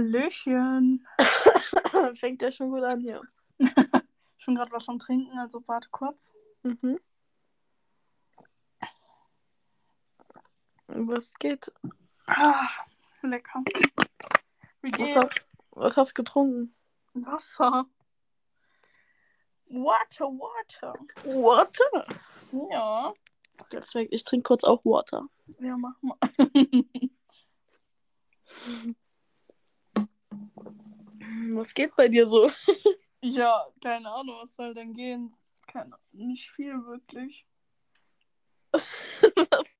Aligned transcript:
Hallöchen. 0.00 1.06
Fängt 2.18 2.42
ja 2.42 2.50
schon 2.50 2.70
gut 2.70 2.82
an 2.82 3.00
hier. 3.00 3.22
Schon 4.38 4.54
gerade 4.54 4.72
was 4.72 4.88
am 4.88 4.98
Trinken, 4.98 5.38
also 5.38 5.62
warte 5.66 5.88
kurz. 5.90 6.32
Mhm. 6.62 6.98
Was 10.86 11.34
geht? 11.34 11.70
Ah, 12.26 12.66
lecker. 13.20 13.62
Wie 14.80 14.90
Was, 14.90 14.98
geht's? 14.98 15.16
hast, 15.16 15.44
was 15.72 15.96
hast 15.98 16.10
du 16.12 16.14
getrunken? 16.14 16.74
Wasser. 17.12 17.84
Water, 19.66 20.24
water. 20.24 20.94
Water. 21.24 22.06
Ja. 22.70 23.12
Perfekt. 23.68 24.14
Ich 24.14 24.24
trinke 24.24 24.44
kurz 24.44 24.64
auch 24.64 24.82
Water. 24.86 25.28
Ja, 25.58 25.76
mach 25.76 26.00
mal. 26.00 26.16
Was 31.52 31.74
geht 31.74 31.94
bei 31.96 32.08
dir 32.08 32.26
so? 32.26 32.50
ja, 33.22 33.66
keine 33.82 34.10
Ahnung, 34.10 34.36
was 34.42 34.54
soll 34.54 34.74
denn 34.74 34.94
gehen? 34.94 35.34
Keine, 35.66 35.96
nicht 36.12 36.50
viel 36.50 36.84
wirklich. 36.84 37.46
Was? 38.72 39.76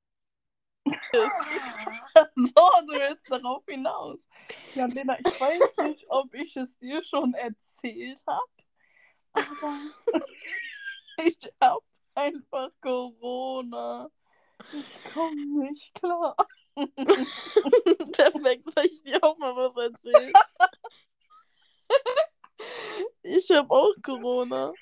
so, 2.34 2.70
du 2.86 2.92
willst 2.92 3.30
darauf 3.30 3.64
hinaus. 3.66 4.18
Ja, 4.74 4.86
Lena, 4.86 5.18
ich 5.20 5.40
weiß 5.40 5.76
nicht, 5.84 6.04
ob 6.08 6.34
ich 6.34 6.56
es 6.56 6.76
dir 6.78 7.04
schon 7.04 7.34
erzählt 7.34 8.20
habe, 8.26 8.50
aber 9.32 9.80
ich 11.24 11.38
habe 11.60 11.84
einfach 12.14 12.70
Corona. 12.80 14.10
Ich 14.72 15.12
komme 15.12 15.64
nicht 15.64 15.94
klar. 15.94 16.36
Perfekt, 18.12 18.68
soll 18.74 18.84
ich 18.84 19.02
dir 19.02 19.22
auch 19.22 19.36
mal 19.38 19.54
was 19.54 19.76
erzählen? 19.90 20.32
ich 23.22 23.50
habe 23.50 23.70
auch 23.70 23.94
Corona. 24.02 24.72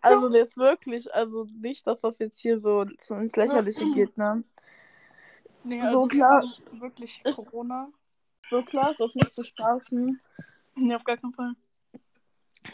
Also 0.00 0.34
jetzt 0.34 0.56
wirklich, 0.56 1.12
also 1.14 1.46
nicht, 1.60 1.86
dass 1.86 2.00
das 2.00 2.18
jetzt 2.18 2.40
hier 2.40 2.60
so, 2.60 2.84
so 2.98 3.14
ins 3.16 3.36
Lächerliche 3.36 3.84
geht, 3.92 4.16
ne? 4.16 4.42
Nee, 5.62 5.80
So 5.80 5.86
also 5.86 6.06
klar. 6.08 6.42
wir 6.42 6.48
haben 6.48 6.80
wirklich 6.80 7.22
Corona. 7.22 7.92
So 8.48 8.62
klar 8.62 8.90
ist 8.90 9.00
das 9.00 9.14
nicht 9.14 9.34
zu 9.34 9.44
spaßen. 9.44 10.20
Nee, 10.74 10.94
auf 10.94 11.04
gar 11.04 11.16
keinen 11.16 11.34
Fall. 11.34 11.52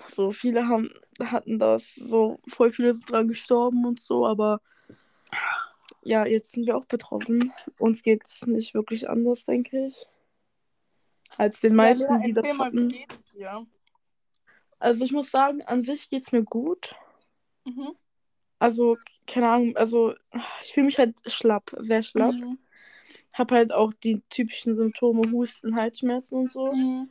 So 0.08 0.30
viele 0.32 0.66
haben, 0.68 0.90
hatten 1.22 1.58
das, 1.58 1.94
so 1.94 2.40
voll 2.48 2.72
viele 2.72 2.94
sind 2.94 3.10
dran 3.10 3.28
gestorben 3.28 3.84
und 3.84 4.00
so, 4.00 4.26
aber 4.26 4.60
ja, 6.06 6.24
jetzt 6.24 6.52
sind 6.52 6.66
wir 6.66 6.76
auch 6.76 6.84
betroffen. 6.84 7.52
Uns 7.78 8.02
geht's 8.02 8.46
nicht 8.46 8.74
wirklich 8.74 9.10
anders, 9.10 9.44
denke 9.44 9.88
ich. 9.88 10.06
Als 11.36 11.60
den 11.60 11.74
meisten, 11.74 12.04
ja, 12.04 12.12
Lena, 12.12 12.26
die 12.26 12.32
das 12.32 12.52
mal, 12.54 12.66
hatten. 12.66 12.94
Also 14.78 15.04
ich 15.04 15.12
muss 15.12 15.30
sagen, 15.30 15.62
an 15.62 15.82
sich 15.82 16.08
geht's 16.08 16.30
mir 16.30 16.44
gut. 16.44 16.94
Mhm. 17.64 17.96
Also, 18.58 18.96
keine 19.26 19.48
Ahnung, 19.48 19.76
also 19.76 20.14
ich 20.62 20.72
fühle 20.72 20.86
mich 20.86 20.98
halt 20.98 21.20
schlapp, 21.26 21.74
sehr 21.78 22.02
schlapp. 22.02 22.34
Mhm. 22.34 22.58
Hab 23.34 23.50
halt 23.50 23.72
auch 23.72 23.92
die 23.92 24.22
typischen 24.30 24.74
Symptome, 24.74 25.30
Husten, 25.32 25.76
Halsschmerzen 25.76 26.36
und 26.36 26.50
so. 26.50 26.72
Mhm. 26.72 27.10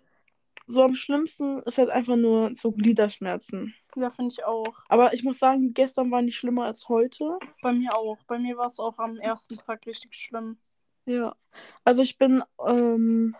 So 0.68 0.82
am 0.82 0.96
schlimmsten 0.96 1.60
ist 1.60 1.78
halt 1.78 1.90
einfach 1.90 2.16
nur 2.16 2.56
so 2.56 2.72
Gliederschmerzen. 2.72 3.76
Ja, 3.96 4.10
finde 4.10 4.34
ich 4.34 4.44
auch. 4.44 4.74
Aber 4.90 5.14
ich 5.14 5.24
muss 5.24 5.38
sagen, 5.38 5.74
gestern 5.74 6.10
war 6.10 6.22
nicht 6.22 6.38
schlimmer 6.38 6.66
als 6.66 6.90
heute. 6.90 7.38
Bei 7.62 7.72
mir 7.72 7.96
auch. 7.96 8.18
Bei 8.28 8.40
mir 8.40 8.58
war 8.58 8.66
es 8.68 8.80
auch 8.80 8.98
am 8.98 9.18
ersten 9.18 9.58
Tag 9.58 9.86
richtig 9.86 10.16
schlimm. 10.16 10.58
Ja. 11.06 11.36
Also 11.84 12.02
ich 12.02 12.18
bin 12.18 12.44
ähm, 12.66 13.36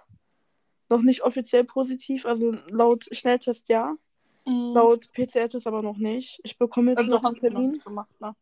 noch 0.90 1.02
nicht 1.02 1.24
offiziell 1.24 1.64
positiv. 1.64 2.26
Also 2.26 2.52
laut 2.70 3.08
Schnelltest 3.12 3.70
ja. 3.70 3.96
Mhm. 4.46 4.74
Laut 4.76 5.12
PCR-Test 5.14 5.66
aber 5.66 5.82
noch 5.82 5.98
nicht. 5.98 6.40
Ich 6.44 6.58
bekomme 6.60 6.92
jetzt 6.92 7.00
also, 7.00 7.12
noch 7.12 7.24
einen 7.24 7.34
noch 7.34 7.40
Termin. 7.40 7.72
nicht 7.72 7.86
gemacht, 7.86 8.22
ne? 8.22 8.36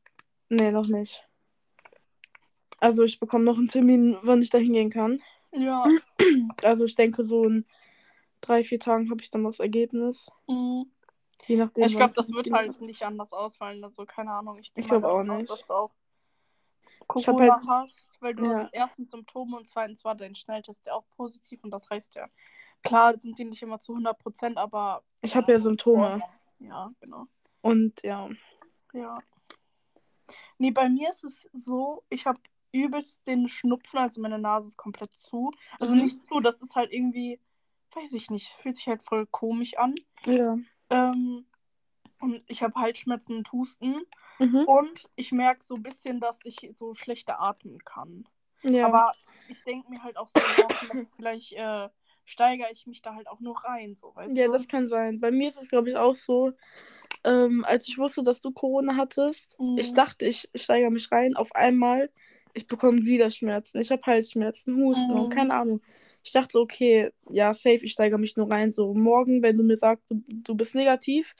Nee, 0.49 0.71
noch 0.71 0.87
nicht. 0.87 1.25
Also 2.79 3.03
ich 3.03 3.19
bekomme 3.19 3.45
noch 3.45 3.57
einen 3.57 3.69
Termin, 3.69 4.17
wann 4.23 4.41
ich 4.41 4.49
da 4.49 4.57
hingehen 4.57 4.89
kann. 4.89 5.21
Ja. 5.53 5.87
Also 6.61 6.85
ich 6.85 6.95
denke, 6.95 7.23
so 7.23 7.45
in 7.45 7.65
drei, 8.43 8.63
vier 8.63 8.79
Tagen 8.79 9.09
habe 9.09 9.21
ich 9.21 9.29
dann 9.29 9.43
das 9.43 9.59
Ergebnis. 9.59 10.29
Mhm. 10.47 10.91
Je 11.45 11.57
nachdem. 11.57 11.85
Ich 11.85 11.95
glaube, 11.95 12.13
das 12.13 12.29
wird 12.31 12.51
halt 12.51 12.79
nicht 12.81 13.03
anders 13.03 13.33
ausfallen. 13.33 13.83
Also, 13.83 14.05
keine 14.05 14.31
Ahnung. 14.31 14.57
Ich, 14.59 14.71
Ich 14.75 14.89
mal 14.89 14.99
glaub 14.99 15.11
auch 15.11 15.23
nicht. 15.23 15.49
dass 15.49 15.65
du 15.65 15.73
auch 15.73 15.91
Corona 17.07 17.53
halt- 17.55 17.67
hast, 17.67 18.17
weil 18.21 18.33
du 18.35 18.45
Ja. 18.45 18.63
hast 18.63 18.73
erstens 18.73 19.11
Symptome 19.11 19.57
und 19.57 19.67
zweitens 19.67 20.03
war 20.05 20.15
dein 20.15 20.35
Schnelltest 20.35 20.85
ja 20.85 20.93
auch 20.93 21.05
positiv 21.17 21.63
und 21.63 21.71
das 21.71 21.89
heißt 21.89 22.15
ja, 22.15 22.27
klar 22.81 23.17
sind 23.19 23.37
die 23.37 23.43
nicht 23.45 23.61
immer 23.61 23.79
zu 23.79 23.93
100 23.93 24.17
Prozent, 24.19 24.57
aber 24.57 25.03
Ich 25.21 25.35
habe 25.35 25.51
ja 25.51 25.59
Symptome. 25.59 26.21
ja, 26.59 26.91
genau. 27.01 27.25
Und 27.61 28.01
ja. 28.03 28.29
Ja. 28.93 29.19
Nee, 30.57 30.71
bei 30.71 30.87
mir 30.87 31.09
ist 31.09 31.23
es 31.25 31.47
so, 31.53 32.03
ich 32.09 32.25
habe 32.25 32.39
übelst 32.71 33.25
den 33.27 33.47
Schnupfen, 33.49 33.99
also 33.99 34.21
meine 34.21 34.39
Nase 34.39 34.69
ist 34.69 34.77
komplett 34.77 35.11
zu. 35.13 35.51
Also 35.79 35.93
Mhm. 35.93 36.01
nicht 36.01 36.27
zu, 36.27 36.39
das 36.39 36.61
ist 36.61 36.75
halt 36.75 36.91
irgendwie, 36.93 37.39
weiß 37.95 38.13
ich 38.13 38.29
nicht, 38.29 38.49
fühlt 38.49 38.75
sich 38.77 38.87
halt 38.87 39.03
voll 39.03 39.25
komisch 39.27 39.77
an. 39.77 39.95
Ja. 40.25 40.57
Ähm, 40.89 41.45
und 42.19 42.43
ich 42.47 42.63
habe 42.63 42.79
Halsschmerzen 42.79 43.37
und 43.37 43.51
Husten. 43.51 44.01
Mhm. 44.39 44.63
Und 44.65 45.09
ich 45.15 45.31
merke 45.31 45.63
so 45.63 45.75
ein 45.75 45.83
bisschen, 45.83 46.19
dass 46.19 46.39
ich 46.43 46.71
so 46.75 46.93
schlechter 46.93 47.39
atmen 47.39 47.79
kann. 47.83 48.27
Ja. 48.63 48.87
Aber 48.87 49.11
ich 49.47 49.61
denke 49.63 49.89
mir 49.89 50.03
halt 50.03 50.17
auch 50.17 50.29
so, 50.29 50.39
vielleicht, 51.15 51.53
äh, 51.53 51.89
steigere 52.25 52.71
ich 52.71 52.87
mich 52.87 53.01
da 53.01 53.15
halt 53.15 53.27
auch 53.27 53.41
nur 53.41 53.57
rein, 53.65 53.95
so, 53.99 54.15
weißt 54.15 54.35
Ja, 54.37 54.47
du? 54.47 54.53
das 54.53 54.67
kann 54.67 54.87
sein. 54.87 55.19
Bei 55.19 55.31
mir 55.31 55.49
ist 55.49 55.61
es, 55.61 55.69
glaube 55.69 55.89
ich, 55.89 55.97
auch 55.97 56.15
so, 56.15 56.53
ähm, 57.25 57.65
als 57.65 57.87
ich 57.87 57.97
wusste, 57.97 58.23
dass 58.23 58.41
du 58.41 58.51
Corona 58.51 58.95
hattest, 58.95 59.59
Mhm. 59.59 59.77
ich 59.77 59.93
dachte, 59.93 60.25
ich 60.25 60.49
steigere 60.55 60.91
mich 60.91 61.11
rein. 61.11 61.35
Auf 61.35 61.53
einmal, 61.53 62.09
ich 62.53 62.67
bekomme 62.67 62.99
Gliederschmerzen, 63.01 63.81
ich 63.81 63.91
habe 63.91 64.01
Halsschmerzen, 64.05 64.75
Husten 64.77 65.11
Mhm. 65.11 65.19
und 65.19 65.29
keine 65.29 65.53
Ahnung. 65.55 65.81
Ich 66.23 66.31
dachte 66.31 66.53
so, 66.53 66.61
okay, 66.61 67.11
ja, 67.29 67.53
safe, 67.53 67.83
ich 67.83 67.91
steigere 67.91 68.19
mich 68.19 68.37
nur 68.37 68.49
rein. 68.49 68.71
So, 68.71 68.93
morgen, 68.93 69.41
wenn 69.41 69.57
du 69.57 69.63
mir 69.63 69.77
sagst, 69.77 70.09
du, 70.09 70.23
du 70.27 70.55
bist 70.55 70.73
negativ, 70.73 71.35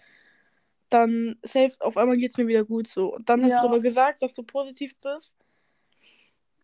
dann 0.90 1.38
safe, 1.44 1.74
auf 1.80 1.98
einmal 1.98 2.18
geht 2.18 2.32
es 2.32 2.38
mir 2.38 2.48
wieder 2.48 2.66
gut 2.66 2.88
so. 2.88 3.16
Und 3.16 3.30
dann 3.30 3.44
hast 3.44 3.52
Ja. 3.52 3.62
du 3.62 3.68
aber 3.70 3.80
gesagt, 3.80 4.22
dass 4.22 4.34
du 4.34 4.44
positiv 4.44 4.96
bist. 4.98 5.36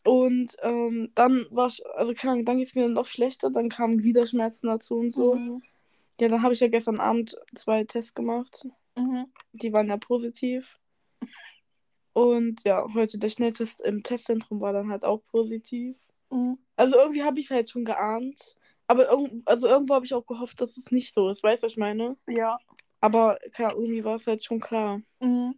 Und 0.04 0.56
ähm, 0.62 1.12
dann 1.16 1.46
war 1.50 1.68
ich, 1.68 1.86
also 1.96 2.14
keine 2.14 2.34
Ahnung, 2.34 2.46
dann 2.46 2.58
geht 2.58 2.68
es 2.68 2.76
mir 2.76 2.88
noch 2.88 3.08
schlechter, 3.08 3.50
dann 3.50 3.70
kamen 3.70 3.98
Gliederschmerzen 3.98 4.68
dazu 4.68 4.96
und 4.96 5.12
so. 5.12 5.36
Mhm. 5.36 5.64
Ja, 6.20 6.28
dann 6.28 6.42
habe 6.42 6.54
ich 6.54 6.60
ja 6.60 6.68
gestern 6.68 7.00
Abend 7.00 7.38
zwei 7.56 7.84
Tests 7.86 8.14
gemacht. 8.14 8.66
Mhm. 8.98 9.28
Die 9.54 9.72
waren 9.72 9.88
ja 9.88 9.98
positiv. 9.98 10.78
Und 12.14 12.64
ja, 12.66 12.86
heute 12.94 13.18
der 13.18 13.30
Schnelltest 13.30 13.82
im 13.82 14.04
Testzentrum 14.04 14.60
war 14.60 14.74
dann 14.74 14.90
halt 14.90 15.06
auch 15.06 15.22
positiv. 15.28 15.96
Mhm. 16.32 16.58
Also 16.76 16.98
irgendwie 16.98 17.24
habe 17.24 17.40
ich 17.40 17.48
es 17.48 17.52
halt 17.52 17.70
schon 17.70 17.86
geahnt. 17.86 18.56
Aber 18.88 19.10
irgend, 19.10 19.48
also 19.48 19.68
irgendwo 19.68 19.94
habe 19.96 20.06
ich 20.06 20.14
auch 20.14 20.26
gehofft, 20.26 20.62
dass 20.62 20.78
es 20.78 20.92
nicht 20.92 21.14
so 21.14 21.30
ist. 21.30 21.44
Weißt 21.44 21.64
du, 21.64 21.66
was 21.66 21.74
ich 21.74 21.78
meine? 21.78 22.18
Ja. 22.28 22.58
Aber 23.02 23.38
Ahnung, 23.58 23.72
irgendwie 23.84 24.04
war 24.04 24.16
es 24.16 24.28
halt 24.28 24.44
schon 24.44 24.60
klar. 24.60 25.02
Mhm. 25.20 25.56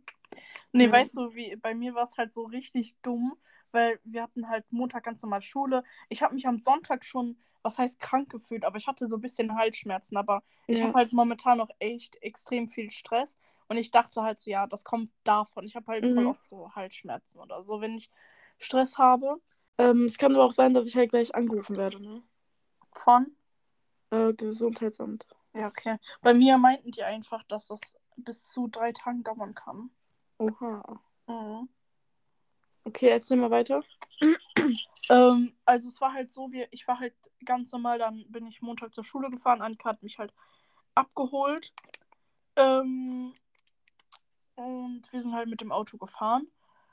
Nee, 0.73 0.85
Ja. 0.85 0.91
weißt 0.91 1.17
du, 1.17 1.33
wie 1.35 1.55
bei 1.57 1.73
mir 1.75 1.93
war 1.95 2.03
es 2.05 2.17
halt 2.17 2.33
so 2.33 2.43
richtig 2.43 2.95
dumm, 3.01 3.35
weil 3.71 3.99
wir 4.03 4.23
hatten 4.23 4.47
halt 4.49 4.65
Montag 4.71 5.03
ganz 5.03 5.21
normal 5.21 5.41
Schule. 5.41 5.83
Ich 6.09 6.21
habe 6.23 6.33
mich 6.35 6.47
am 6.47 6.59
Sonntag 6.59 7.03
schon, 7.05 7.37
was 7.61 7.77
heißt 7.77 7.99
krank 7.99 8.29
gefühlt, 8.29 8.63
aber 8.65 8.77
ich 8.77 8.87
hatte 8.87 9.07
so 9.09 9.17
ein 9.17 9.21
bisschen 9.21 9.55
Halsschmerzen, 9.55 10.17
aber 10.17 10.43
ich 10.67 10.79
Ja. 10.79 10.85
habe 10.85 10.95
halt 10.95 11.13
momentan 11.13 11.57
noch 11.57 11.69
echt 11.79 12.15
extrem 12.21 12.69
viel 12.69 12.89
Stress 12.89 13.37
und 13.67 13.77
ich 13.77 13.91
dachte 13.91 14.23
halt 14.23 14.39
so, 14.39 14.49
ja, 14.49 14.65
das 14.67 14.83
kommt 14.85 15.11
davon. 15.25 15.65
Ich 15.65 15.75
habe 15.75 15.87
halt 15.87 16.05
voll 16.05 16.23
Mhm. 16.23 16.27
oft 16.27 16.47
so 16.47 16.71
Halsschmerzen 16.73 17.39
oder 17.39 17.61
so, 17.61 17.81
wenn 17.81 17.95
ich 17.95 18.09
Stress 18.57 18.97
habe. 18.97 19.41
Ähm, 19.81 20.05
es 20.05 20.19
kann 20.19 20.35
aber 20.35 20.45
auch 20.45 20.53
sein, 20.53 20.75
dass 20.75 20.85
ich 20.85 20.95
halt 20.95 21.09
gleich 21.09 21.33
angerufen 21.33 21.75
werde, 21.75 21.99
ne? 21.99 22.21
Von? 22.93 23.35
Äh, 24.11 24.31
Gesundheitsamt. 24.33 25.25
Ja, 25.53 25.67
okay. 25.67 25.97
Bei 26.21 26.35
mir 26.35 26.59
meinten 26.59 26.91
die 26.91 27.03
einfach, 27.03 27.43
dass 27.45 27.67
das 27.67 27.79
bis 28.15 28.45
zu 28.45 28.67
drei 28.67 28.91
Tagen 28.91 29.23
dauern 29.23 29.55
kann. 29.55 29.89
Oha. 30.37 31.01
Mhm. 31.25 31.67
Okay, 32.83 33.07
erzähl 33.07 33.37
mal 33.37 33.51
weiter. 33.51 33.83
Ähm, 35.09 35.53
also 35.65 35.89
es 35.89 35.99
war 35.99 36.13
halt 36.13 36.31
so, 36.31 36.53
wie, 36.53 36.65
ich 36.71 36.87
war 36.87 36.99
halt 36.99 37.13
ganz 37.43 37.71
normal, 37.73 37.99
dann 37.99 38.23
bin 38.29 38.45
ich 38.47 38.61
Montag 38.61 38.95
zur 38.95 39.03
Schule 39.03 39.29
gefahren, 39.29 39.61
Annika 39.61 39.89
hat 39.89 40.03
mich 40.03 40.19
halt 40.19 40.31
abgeholt. 40.95 41.73
Ähm, 42.55 43.33
und 44.55 45.11
wir 45.11 45.21
sind 45.21 45.33
halt 45.33 45.49
mit 45.49 45.59
dem 45.59 45.73
Auto 45.73 45.97
gefahren. 45.97 46.47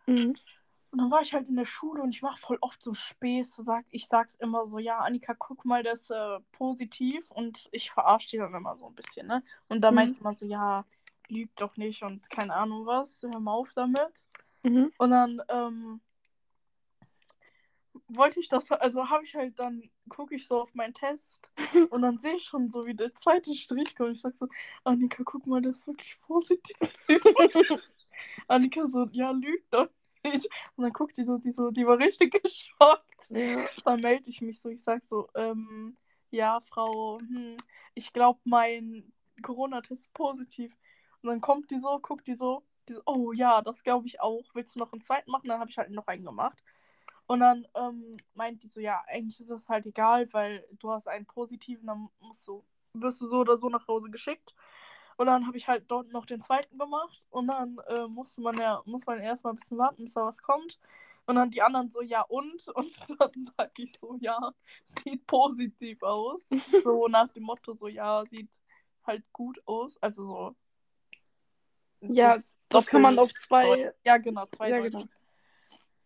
Mhm. 0.06 0.34
Und 0.90 0.98
dann 1.00 1.10
war 1.10 1.20
ich 1.22 1.34
halt 1.34 1.48
in 1.48 1.56
der 1.56 1.66
Schule 1.66 2.02
und 2.02 2.10
ich 2.14 2.22
mache 2.22 2.40
voll 2.40 2.58
oft 2.62 2.82
so 2.82 2.94
Späße. 2.94 3.62
Sag, 3.64 3.84
ich 3.90 4.06
sag's 4.08 4.36
immer 4.36 4.66
so, 4.68 4.78
ja, 4.78 4.98
Annika, 5.00 5.34
guck 5.34 5.64
mal, 5.64 5.82
das 5.82 6.02
ist 6.02 6.10
äh, 6.10 6.40
positiv. 6.52 7.30
Und 7.30 7.68
ich 7.72 7.90
verarsche 7.90 8.30
die 8.30 8.38
dann 8.38 8.54
immer 8.54 8.76
so 8.76 8.86
ein 8.86 8.94
bisschen, 8.94 9.26
ne? 9.26 9.42
Und 9.68 9.82
da 9.82 9.90
Mhm. 9.90 9.96
meinte 9.96 10.22
man 10.22 10.34
so, 10.34 10.46
ja, 10.46 10.84
lüg 11.28 11.54
doch 11.56 11.76
nicht 11.76 12.02
und 12.02 12.30
keine 12.30 12.54
Ahnung 12.54 12.86
was, 12.86 13.22
hör 13.22 13.38
mal 13.40 13.52
auf 13.52 13.70
damit. 13.74 14.12
Mhm. 14.64 14.92
Und 14.98 15.10
dann 15.10 15.42
ähm, 15.48 16.00
wollte 18.08 18.40
ich 18.40 18.48
das, 18.48 18.70
also 18.70 19.08
habe 19.10 19.24
ich 19.24 19.34
halt 19.34 19.58
dann, 19.58 19.90
gucke 20.08 20.34
ich 20.36 20.46
so 20.48 20.62
auf 20.62 20.74
meinen 20.74 20.94
Test 20.94 21.50
und 21.90 22.02
dann 22.02 22.18
sehe 22.18 22.36
ich 22.36 22.44
schon 22.44 22.70
so, 22.70 22.86
wie 22.86 22.94
der 22.94 23.14
zweite 23.14 23.54
Strich 23.54 23.94
kommt. 23.96 24.12
Ich 24.12 24.20
sag 24.22 24.36
so, 24.36 24.48
Annika, 24.84 25.22
guck 25.24 25.46
mal, 25.46 25.60
das 25.62 25.78
ist 25.80 25.86
wirklich 25.86 26.18
positiv. 26.22 26.76
Annika 28.48 28.86
so, 28.88 29.06
ja, 29.12 29.30
lügt 29.30 29.72
doch. 29.72 29.88
Und 30.24 30.82
dann 30.84 30.92
guckt 30.92 31.16
die 31.16 31.24
so, 31.24 31.38
die 31.38 31.52
so, 31.52 31.70
die 31.70 31.86
war 31.86 31.98
richtig 31.98 32.32
geschockt. 32.42 33.30
Ja. 33.30 33.66
Dann 33.84 34.00
melde 34.00 34.30
ich 34.30 34.40
mich 34.40 34.60
so, 34.60 34.68
ich 34.68 34.82
sag 34.82 35.06
so, 35.06 35.28
ähm, 35.34 35.96
ja, 36.30 36.60
Frau, 36.60 37.18
hm, 37.20 37.56
ich 37.94 38.12
glaube, 38.12 38.40
mein 38.44 39.12
Corona-Test 39.42 40.06
ist 40.06 40.14
positiv. 40.14 40.76
Und 41.22 41.30
dann 41.30 41.40
kommt 41.40 41.70
die 41.70 41.78
so, 41.78 41.98
guckt 42.00 42.26
die 42.28 42.34
so, 42.34 42.62
die 42.88 42.94
so 42.94 43.02
oh 43.06 43.32
ja, 43.32 43.62
das 43.62 43.82
glaube 43.82 44.06
ich 44.06 44.20
auch. 44.20 44.44
Willst 44.54 44.74
du 44.74 44.78
noch 44.78 44.92
einen 44.92 45.00
zweiten 45.00 45.30
machen? 45.30 45.48
Dann 45.48 45.60
habe 45.60 45.70
ich 45.70 45.78
halt 45.78 45.90
noch 45.90 46.06
einen 46.06 46.24
gemacht. 46.24 46.62
Und 47.26 47.40
dann 47.40 47.66
ähm, 47.74 48.16
meint 48.34 48.62
die 48.62 48.68
so, 48.68 48.80
ja, 48.80 49.02
eigentlich 49.06 49.38
ist 49.40 49.50
das 49.50 49.68
halt 49.68 49.84
egal, 49.86 50.32
weil 50.32 50.66
du 50.78 50.90
hast 50.90 51.06
einen 51.08 51.26
positiven, 51.26 51.86
dann 51.86 52.08
musst 52.20 52.46
du, 52.48 52.64
wirst 52.94 53.20
du 53.20 53.28
so 53.28 53.40
oder 53.40 53.56
so 53.56 53.68
nach 53.68 53.86
Hause 53.86 54.10
geschickt. 54.10 54.54
Und 55.18 55.26
dann 55.26 55.48
habe 55.48 55.56
ich 55.56 55.66
halt 55.66 55.84
dort 55.88 56.12
noch 56.12 56.26
den 56.26 56.40
zweiten 56.40 56.78
gemacht 56.78 57.26
und 57.30 57.48
dann 57.48 57.78
äh, 57.88 58.06
musste 58.06 58.40
man 58.40 58.56
ja, 58.56 58.80
muss 58.84 59.04
man 59.04 59.18
erstmal 59.18 59.52
ein 59.52 59.56
bisschen 59.56 59.76
warten, 59.76 60.04
bis 60.04 60.14
da 60.14 60.24
was 60.24 60.40
kommt. 60.40 60.78
Und 61.26 61.34
dann 61.34 61.50
die 61.50 61.60
anderen 61.60 61.90
so, 61.90 62.02
ja 62.02 62.22
und? 62.22 62.68
Und 62.74 62.94
dann 63.18 63.42
sage 63.42 63.82
ich 63.82 63.98
so, 63.98 64.16
ja, 64.20 64.54
sieht 65.02 65.26
positiv 65.26 66.02
aus. 66.04 66.46
so 66.84 67.08
nach 67.08 67.28
dem 67.32 67.42
Motto, 67.42 67.74
so, 67.74 67.88
ja, 67.88 68.24
sieht 68.26 68.48
halt 69.04 69.24
gut 69.32 69.60
aus. 69.66 70.00
Also 70.00 70.24
so. 70.24 70.56
Ja, 72.00 72.36
so 72.36 72.42
das 72.68 72.86
kann 72.86 73.02
man 73.02 73.18
auf 73.18 73.34
zwei. 73.34 73.92
Ja, 74.04 74.18
genau, 74.18 74.46
zwei 74.46 74.70
Ja, 74.70 74.78
genau. 74.78 75.04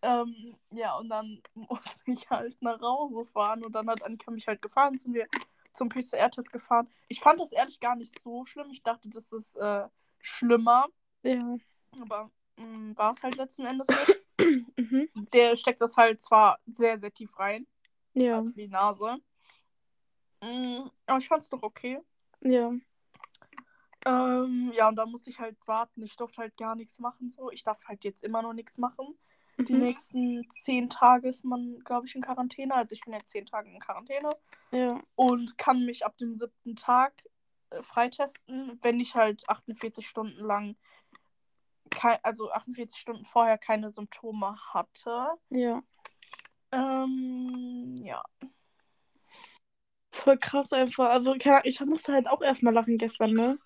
Ähm, 0.00 0.56
ja, 0.70 0.96
und 0.96 1.10
dann 1.10 1.42
musste 1.54 2.10
ich 2.10 2.28
halt 2.30 2.60
nach 2.62 2.80
Hause 2.80 3.26
fahren 3.26 3.62
und 3.62 3.72
dann 3.72 3.90
hat 3.90 4.02
Annika 4.02 4.30
mich 4.30 4.48
halt 4.48 4.62
gefahren, 4.62 4.98
sind 4.98 5.12
wir 5.12 5.28
zum 5.72 5.88
PCR-Test 5.88 6.52
gefahren. 6.52 6.88
Ich 7.08 7.20
fand 7.20 7.40
das 7.40 7.52
ehrlich 7.52 7.80
gar 7.80 7.96
nicht 7.96 8.20
so 8.22 8.44
schlimm. 8.44 8.70
Ich 8.70 8.82
dachte, 8.82 9.08
das 9.08 9.32
ist 9.32 9.56
äh, 9.56 9.88
schlimmer, 10.20 10.86
Ja. 11.22 11.56
aber 12.00 12.30
war 12.94 13.10
es 13.10 13.22
halt 13.22 13.36
letzten 13.36 13.66
Endes 13.66 13.88
nicht. 13.88 14.18
Mhm. 14.76 15.08
Der 15.32 15.54
steckt 15.54 15.80
das 15.80 15.96
halt 15.96 16.20
zwar 16.20 16.58
sehr, 16.66 16.98
sehr 16.98 17.12
tief 17.12 17.38
rein, 17.38 17.66
Ja. 18.14 18.38
also 18.38 18.50
die 18.50 18.66
Nase. 18.66 19.18
Mm, 20.42 20.88
aber 21.06 21.18
ich 21.18 21.28
fand's 21.28 21.48
doch 21.48 21.62
okay. 21.62 22.00
Ja. 22.40 22.72
Ähm, 24.04 24.72
ja, 24.74 24.88
und 24.88 24.96
da 24.96 25.06
musste 25.06 25.30
ich 25.30 25.38
halt 25.38 25.56
warten. 25.66 26.02
Ich 26.02 26.16
durfte 26.16 26.38
halt 26.42 26.56
gar 26.56 26.74
nichts 26.74 26.98
machen. 26.98 27.30
So. 27.30 27.50
Ich 27.52 27.62
darf 27.62 27.84
halt 27.84 28.02
jetzt 28.04 28.24
immer 28.24 28.42
noch 28.42 28.52
nichts 28.52 28.78
machen. 28.78 29.16
Die 29.58 29.74
Mhm. 29.74 29.80
nächsten 29.80 30.50
zehn 30.50 30.88
Tage 30.90 31.28
ist 31.28 31.44
man, 31.44 31.78
glaube 31.84 32.06
ich, 32.06 32.14
in 32.14 32.22
Quarantäne. 32.22 32.74
Also 32.74 32.94
ich 32.94 33.02
bin 33.02 33.14
jetzt 33.14 33.30
zehn 33.30 33.46
Tage 33.46 33.70
in 33.70 33.78
Quarantäne 33.80 34.30
Ja. 34.70 35.00
und 35.14 35.56
kann 35.58 35.84
mich 35.84 36.04
ab 36.04 36.16
dem 36.18 36.34
siebten 36.34 36.74
Tag 36.74 37.12
äh, 37.70 37.82
freitesten, 37.82 38.78
wenn 38.82 38.98
ich 39.00 39.14
halt 39.14 39.48
48 39.48 40.06
Stunden 40.08 40.40
lang, 40.44 40.76
also 42.22 42.50
48 42.50 42.98
Stunden 42.98 43.26
vorher 43.26 43.58
keine 43.58 43.90
Symptome 43.90 44.56
hatte. 44.72 45.28
Ja. 45.50 45.82
Ähm, 46.72 48.00
ja. 48.02 48.22
Voll 50.10 50.38
krass 50.38 50.72
einfach. 50.72 51.10
Also, 51.10 51.34
keine 51.38 51.56
Ahnung, 51.56 51.66
ich 51.66 51.80
musste 51.80 52.12
halt 52.14 52.26
auch 52.28 52.42
erstmal 52.42 52.72
lachen 52.74 52.98
gestern, 52.98 53.32
ne? 53.32 53.58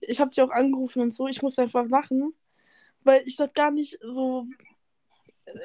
Ich 0.00 0.20
habe 0.20 0.30
dich 0.30 0.40
auch 0.42 0.50
angerufen 0.50 1.02
und 1.02 1.10
so. 1.10 1.26
Ich 1.28 1.42
musste 1.42 1.62
einfach 1.62 1.86
lachen, 1.86 2.34
weil 3.04 3.22
ich 3.26 3.36
das 3.36 3.52
gar 3.54 3.70
nicht 3.70 3.98
so 4.02 4.46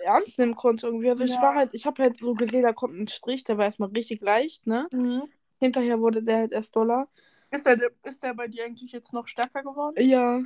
ernst 0.04 0.40
nehmen 0.40 0.56
konnte 0.56 0.88
irgendwie. 0.88 1.10
Also, 1.10 1.24
ich 1.24 1.32
Ja. 1.32 1.42
war 1.42 1.56
halt, 1.56 1.74
ich 1.74 1.86
habe 1.86 2.02
halt 2.04 2.18
so 2.18 2.34
gesehen, 2.36 2.64
da 2.64 2.74
kommt 2.74 2.98
ein 3.00 3.08
Strich, 3.08 3.44
der 3.44 3.58
war 3.58 3.66
erstmal 3.66 3.90
richtig 3.90 4.22
leicht, 4.22 4.68
ne? 4.68 4.88
Mhm. 4.94 5.24
Hinterher 5.60 6.00
wurde 6.00 6.22
der 6.24 6.38
halt 6.38 6.52
erst 6.52 6.76
doller. 6.76 7.08
Ist, 7.50 7.66
der, 7.66 7.80
ist 8.04 8.22
der 8.24 8.34
bei 8.34 8.48
dir 8.48 8.66
eigentlich 8.66 8.92
jetzt 8.92 9.14
noch 9.14 9.28
stärker 9.28 9.64
geworden? 9.64 9.96
Ja. 9.98 10.42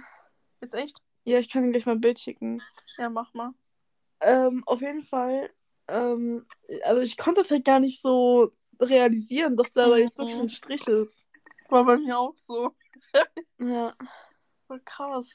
Jetzt 0.61 0.73
echt? 0.75 1.01
Ja, 1.23 1.39
ich 1.39 1.49
kann 1.49 1.63
dir 1.63 1.71
gleich 1.71 1.85
mal 1.85 1.93
ein 1.93 2.01
Bild 2.01 2.19
schicken. 2.19 2.61
Ja, 2.97 3.09
mach 3.09 3.33
mal. 3.33 3.53
Ähm, 4.21 4.63
auf 4.67 4.81
jeden 4.81 5.01
Fall, 5.03 5.49
ähm, 5.87 6.45
also 6.83 7.01
ich 7.01 7.17
konnte 7.17 7.41
das 7.41 7.49
halt 7.49 7.65
gar 7.65 7.79
nicht 7.79 8.01
so 8.01 8.51
realisieren, 8.79 9.57
dass 9.57 9.73
da 9.73 9.87
Mhm. 9.87 9.97
jetzt 9.97 10.17
wirklich 10.17 10.39
ein 10.39 10.49
Strich 10.49 10.87
ist. 10.87 11.25
War 11.69 11.83
bei 11.85 11.97
mir 11.97 12.17
auch 12.19 12.35
so. 12.47 12.75
Ja. 13.59 13.95
Voll 14.67 14.79
krass. 14.81 15.27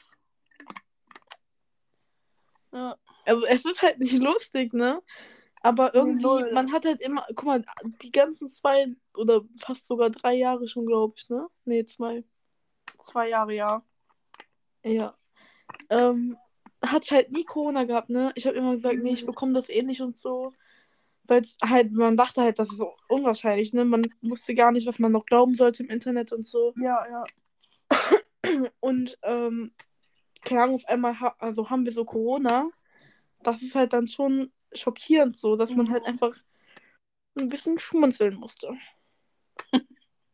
Ja. 2.72 2.96
Also 3.26 3.44
es 3.46 3.64
ist 3.64 3.82
halt 3.82 3.98
nicht 3.98 4.18
lustig, 4.18 4.72
ne? 4.72 5.02
Aber 5.62 5.94
irgendwie, 5.94 6.22
null. 6.22 6.52
man 6.52 6.72
hat 6.72 6.84
halt 6.84 7.00
immer, 7.00 7.26
guck 7.34 7.44
mal, 7.44 7.64
die 8.02 8.12
ganzen 8.12 8.48
zwei 8.48 8.94
oder 9.14 9.42
fast 9.58 9.86
sogar 9.86 10.10
drei 10.10 10.34
Jahre 10.34 10.68
schon, 10.68 10.86
glaube 10.86 11.14
ich, 11.16 11.28
ne? 11.28 11.48
Nee, 11.64 11.84
zwei. 11.84 12.24
Zwei 13.00 13.28
Jahre, 13.30 13.54
ja. 13.54 13.82
Ja. 14.84 15.14
Ähm, 15.90 16.36
ich 17.02 17.10
halt 17.10 17.32
nie 17.32 17.44
Corona 17.44 17.84
gehabt, 17.84 18.10
ne? 18.10 18.30
Ich 18.36 18.46
habe 18.46 18.56
immer 18.56 18.72
gesagt, 18.72 18.98
nee, 18.98 19.12
ich 19.12 19.22
Mhm. 19.22 19.26
bekomme 19.26 19.52
das 19.54 19.68
eh 19.68 19.82
nicht 19.82 20.00
und 20.00 20.14
so. 20.14 20.52
Weil 21.24 21.42
halt, 21.64 21.92
man 21.92 22.16
dachte 22.16 22.42
halt, 22.42 22.60
das 22.60 22.70
ist 22.70 22.80
unwahrscheinlich, 23.08 23.72
ne? 23.72 23.84
Man 23.84 24.02
wusste 24.22 24.54
gar 24.54 24.70
nicht, 24.70 24.86
was 24.86 25.00
man 25.00 25.10
noch 25.10 25.26
glauben 25.26 25.54
sollte 25.54 25.82
im 25.82 25.90
Internet 25.90 26.32
und 26.32 26.44
so. 26.44 26.74
Ja, 26.76 27.04
ja. 27.10 27.24
Und, 28.78 29.18
ähm, 29.22 29.72
keine 30.44 30.62
Ahnung, 30.62 30.76
auf 30.76 30.86
einmal 30.86 31.18
ha 31.18 31.34
also 31.40 31.68
haben 31.70 31.84
wir 31.84 31.92
so 31.92 32.04
Corona. 32.04 32.70
Das 33.46 33.62
ist 33.62 33.76
halt 33.76 33.92
dann 33.92 34.08
schon 34.08 34.52
schockierend 34.72 35.36
so, 35.36 35.54
dass 35.54 35.70
man 35.70 35.88
halt 35.90 36.02
Mhm. 36.02 36.08
einfach 36.08 36.34
ein 37.36 37.48
bisschen 37.48 37.78
schmunzeln 37.78 38.34
musste. 38.34 38.72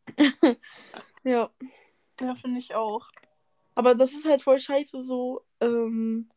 ja. 1.23 1.49
Ja, 2.19 2.35
finde 2.35 2.59
ich 2.59 2.73
auch. 2.73 3.09
Aber 3.75 3.93
das 3.93 4.13
ist 4.13 4.25
halt 4.25 4.41
voll 4.41 4.59
scheiße 4.59 5.01
so. 5.01 5.43
Ähm, 5.59 6.29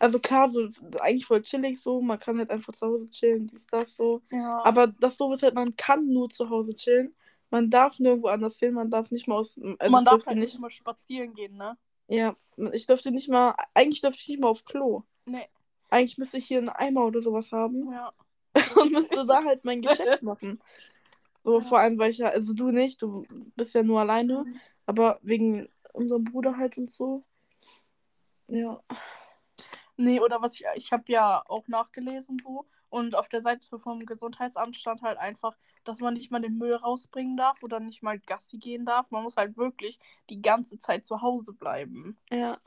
also 0.00 0.18
klar, 0.18 0.48
so 0.48 0.68
eigentlich 1.00 1.26
voll 1.26 1.42
chillig 1.42 1.80
so. 1.80 2.00
Man 2.00 2.18
kann 2.18 2.38
halt 2.38 2.50
einfach 2.50 2.72
zu 2.72 2.86
Hause 2.86 3.06
chillen, 3.06 3.46
dies, 3.46 3.66
das 3.66 3.94
so. 3.94 4.22
Ja. 4.32 4.64
Aber 4.64 4.88
das 4.88 5.16
so 5.16 5.32
ist 5.32 5.44
halt, 5.44 5.54
man 5.54 5.76
kann 5.76 6.06
nur 6.08 6.28
zu 6.28 6.50
Hause 6.50 6.74
chillen. 6.74 7.14
Man 7.50 7.70
darf 7.70 8.00
nirgendwo 8.00 8.28
anders 8.28 8.58
hin, 8.58 8.74
man 8.74 8.90
darf 8.90 9.12
nicht 9.12 9.28
mal 9.28 9.36
aus. 9.36 9.56
Also 9.78 9.92
man 9.92 10.04
darf 10.04 10.26
halt 10.26 10.38
nicht. 10.38 10.54
nicht 10.54 10.60
mal 10.60 10.70
spazieren 10.70 11.34
gehen, 11.34 11.56
ne? 11.56 11.78
Ja, 12.08 12.36
ich 12.72 12.86
durfte 12.86 13.12
nicht 13.12 13.28
mal. 13.28 13.54
Eigentlich 13.74 14.00
durfte 14.00 14.20
ich 14.22 14.28
nicht 14.28 14.40
mal 14.40 14.48
auf 14.48 14.64
Klo. 14.64 15.04
Nee. 15.26 15.48
Eigentlich 15.94 16.18
müsste 16.18 16.38
ich 16.38 16.46
hier 16.46 16.58
einen 16.58 16.70
Eimer 16.70 17.04
oder 17.06 17.20
sowas 17.20 17.52
haben 17.52 17.92
Ja. 17.92 18.12
und 18.76 18.90
müsste 18.90 19.24
da 19.24 19.44
halt 19.44 19.64
mein 19.64 19.80
Geschäft 19.80 20.22
machen. 20.22 20.60
So, 21.44 21.60
Ja. 21.60 21.64
vor 21.64 21.78
allem, 21.78 21.98
weil 21.98 22.10
ich 22.10 22.18
ja, 22.18 22.30
also 22.30 22.52
du 22.52 22.72
nicht, 22.72 23.00
du 23.00 23.24
bist 23.54 23.76
ja 23.76 23.84
nur 23.84 24.00
alleine, 24.00 24.42
Mhm. 24.44 24.60
aber 24.86 25.20
wegen 25.22 25.68
unserem 25.92 26.24
Bruder 26.24 26.56
halt 26.56 26.76
und 26.78 26.90
so. 26.90 27.22
Ja. 28.48 28.82
Nee, 29.96 30.18
oder 30.18 30.42
was 30.42 30.54
ich, 30.58 30.66
ich 30.74 30.90
habe 30.92 31.04
ja 31.06 31.44
auch 31.46 31.68
nachgelesen 31.68 32.38
so 32.42 32.66
und 32.88 33.14
auf 33.14 33.28
der 33.28 33.42
Seite 33.42 33.78
vom 33.78 34.04
Gesundheitsamt 34.04 34.76
stand 34.76 35.02
halt 35.02 35.18
einfach, 35.18 35.56
dass 35.84 36.00
man 36.00 36.14
nicht 36.14 36.32
mal 36.32 36.40
den 36.40 36.58
Müll 36.58 36.74
rausbringen 36.74 37.36
darf 37.36 37.62
oder 37.62 37.78
nicht 37.78 38.02
mal 38.02 38.18
Gassi 38.18 38.58
gehen 38.58 38.84
darf. 38.84 39.08
Man 39.12 39.22
muss 39.22 39.36
halt 39.36 39.56
wirklich 39.56 40.00
die 40.28 40.42
ganze 40.42 40.80
Zeit 40.80 41.06
zu 41.06 41.22
Hause 41.22 41.52
bleiben. 41.52 42.18
Ja. 42.32 42.58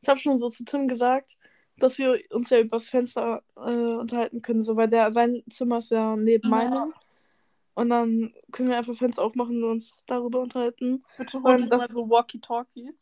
Ich 0.00 0.08
habe 0.08 0.20
schon 0.20 0.38
so 0.38 0.48
zu 0.48 0.64
Tim 0.64 0.86
gesagt, 0.86 1.36
dass 1.78 1.98
wir 1.98 2.18
uns 2.30 2.50
ja 2.50 2.60
übers 2.60 2.84
Fenster 2.88 3.42
äh, 3.56 3.60
unterhalten 3.60 4.42
können, 4.42 4.62
so, 4.62 4.76
weil 4.76 4.88
der, 4.88 5.10
sein 5.12 5.42
Zimmer 5.50 5.78
ist 5.78 5.90
ja 5.90 6.16
neben 6.16 6.44
Ja. 6.44 6.50
meinem. 6.50 6.94
Und 7.74 7.88
dann 7.88 8.34
können 8.52 8.68
wir 8.68 8.76
einfach 8.76 8.94
Fenster 8.94 9.22
aufmachen 9.22 9.62
und 9.64 9.70
uns 9.70 10.02
darüber 10.06 10.40
unterhalten. 10.40 11.02
Bitte 11.16 11.42
hol 11.42 11.54
uns 11.54 11.68
das- 11.70 11.78
mal 11.78 11.88
so 11.88 12.08
Walkie-Talkies. 12.10 12.98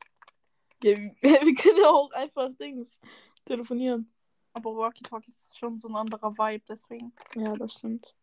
Ja, 0.85 0.97
wir, 0.97 1.12
wir 1.23 1.55
können 1.55 1.79
ja 1.79 1.89
auch 1.91 2.11
einfach 2.12 2.50
Dings 2.59 3.00
telefonieren. 3.45 4.12
Aber 4.53 4.77
Walkie-Talkies 4.77 5.35
ist 5.47 5.59
schon 5.59 5.77
so 5.79 5.89
ein 5.89 5.97
anderer 5.97 6.33
Vibe, 6.39 6.65
deswegen. 6.69 7.12
Ja, 7.35 7.55
das 7.57 7.75
stimmt. 7.75 8.15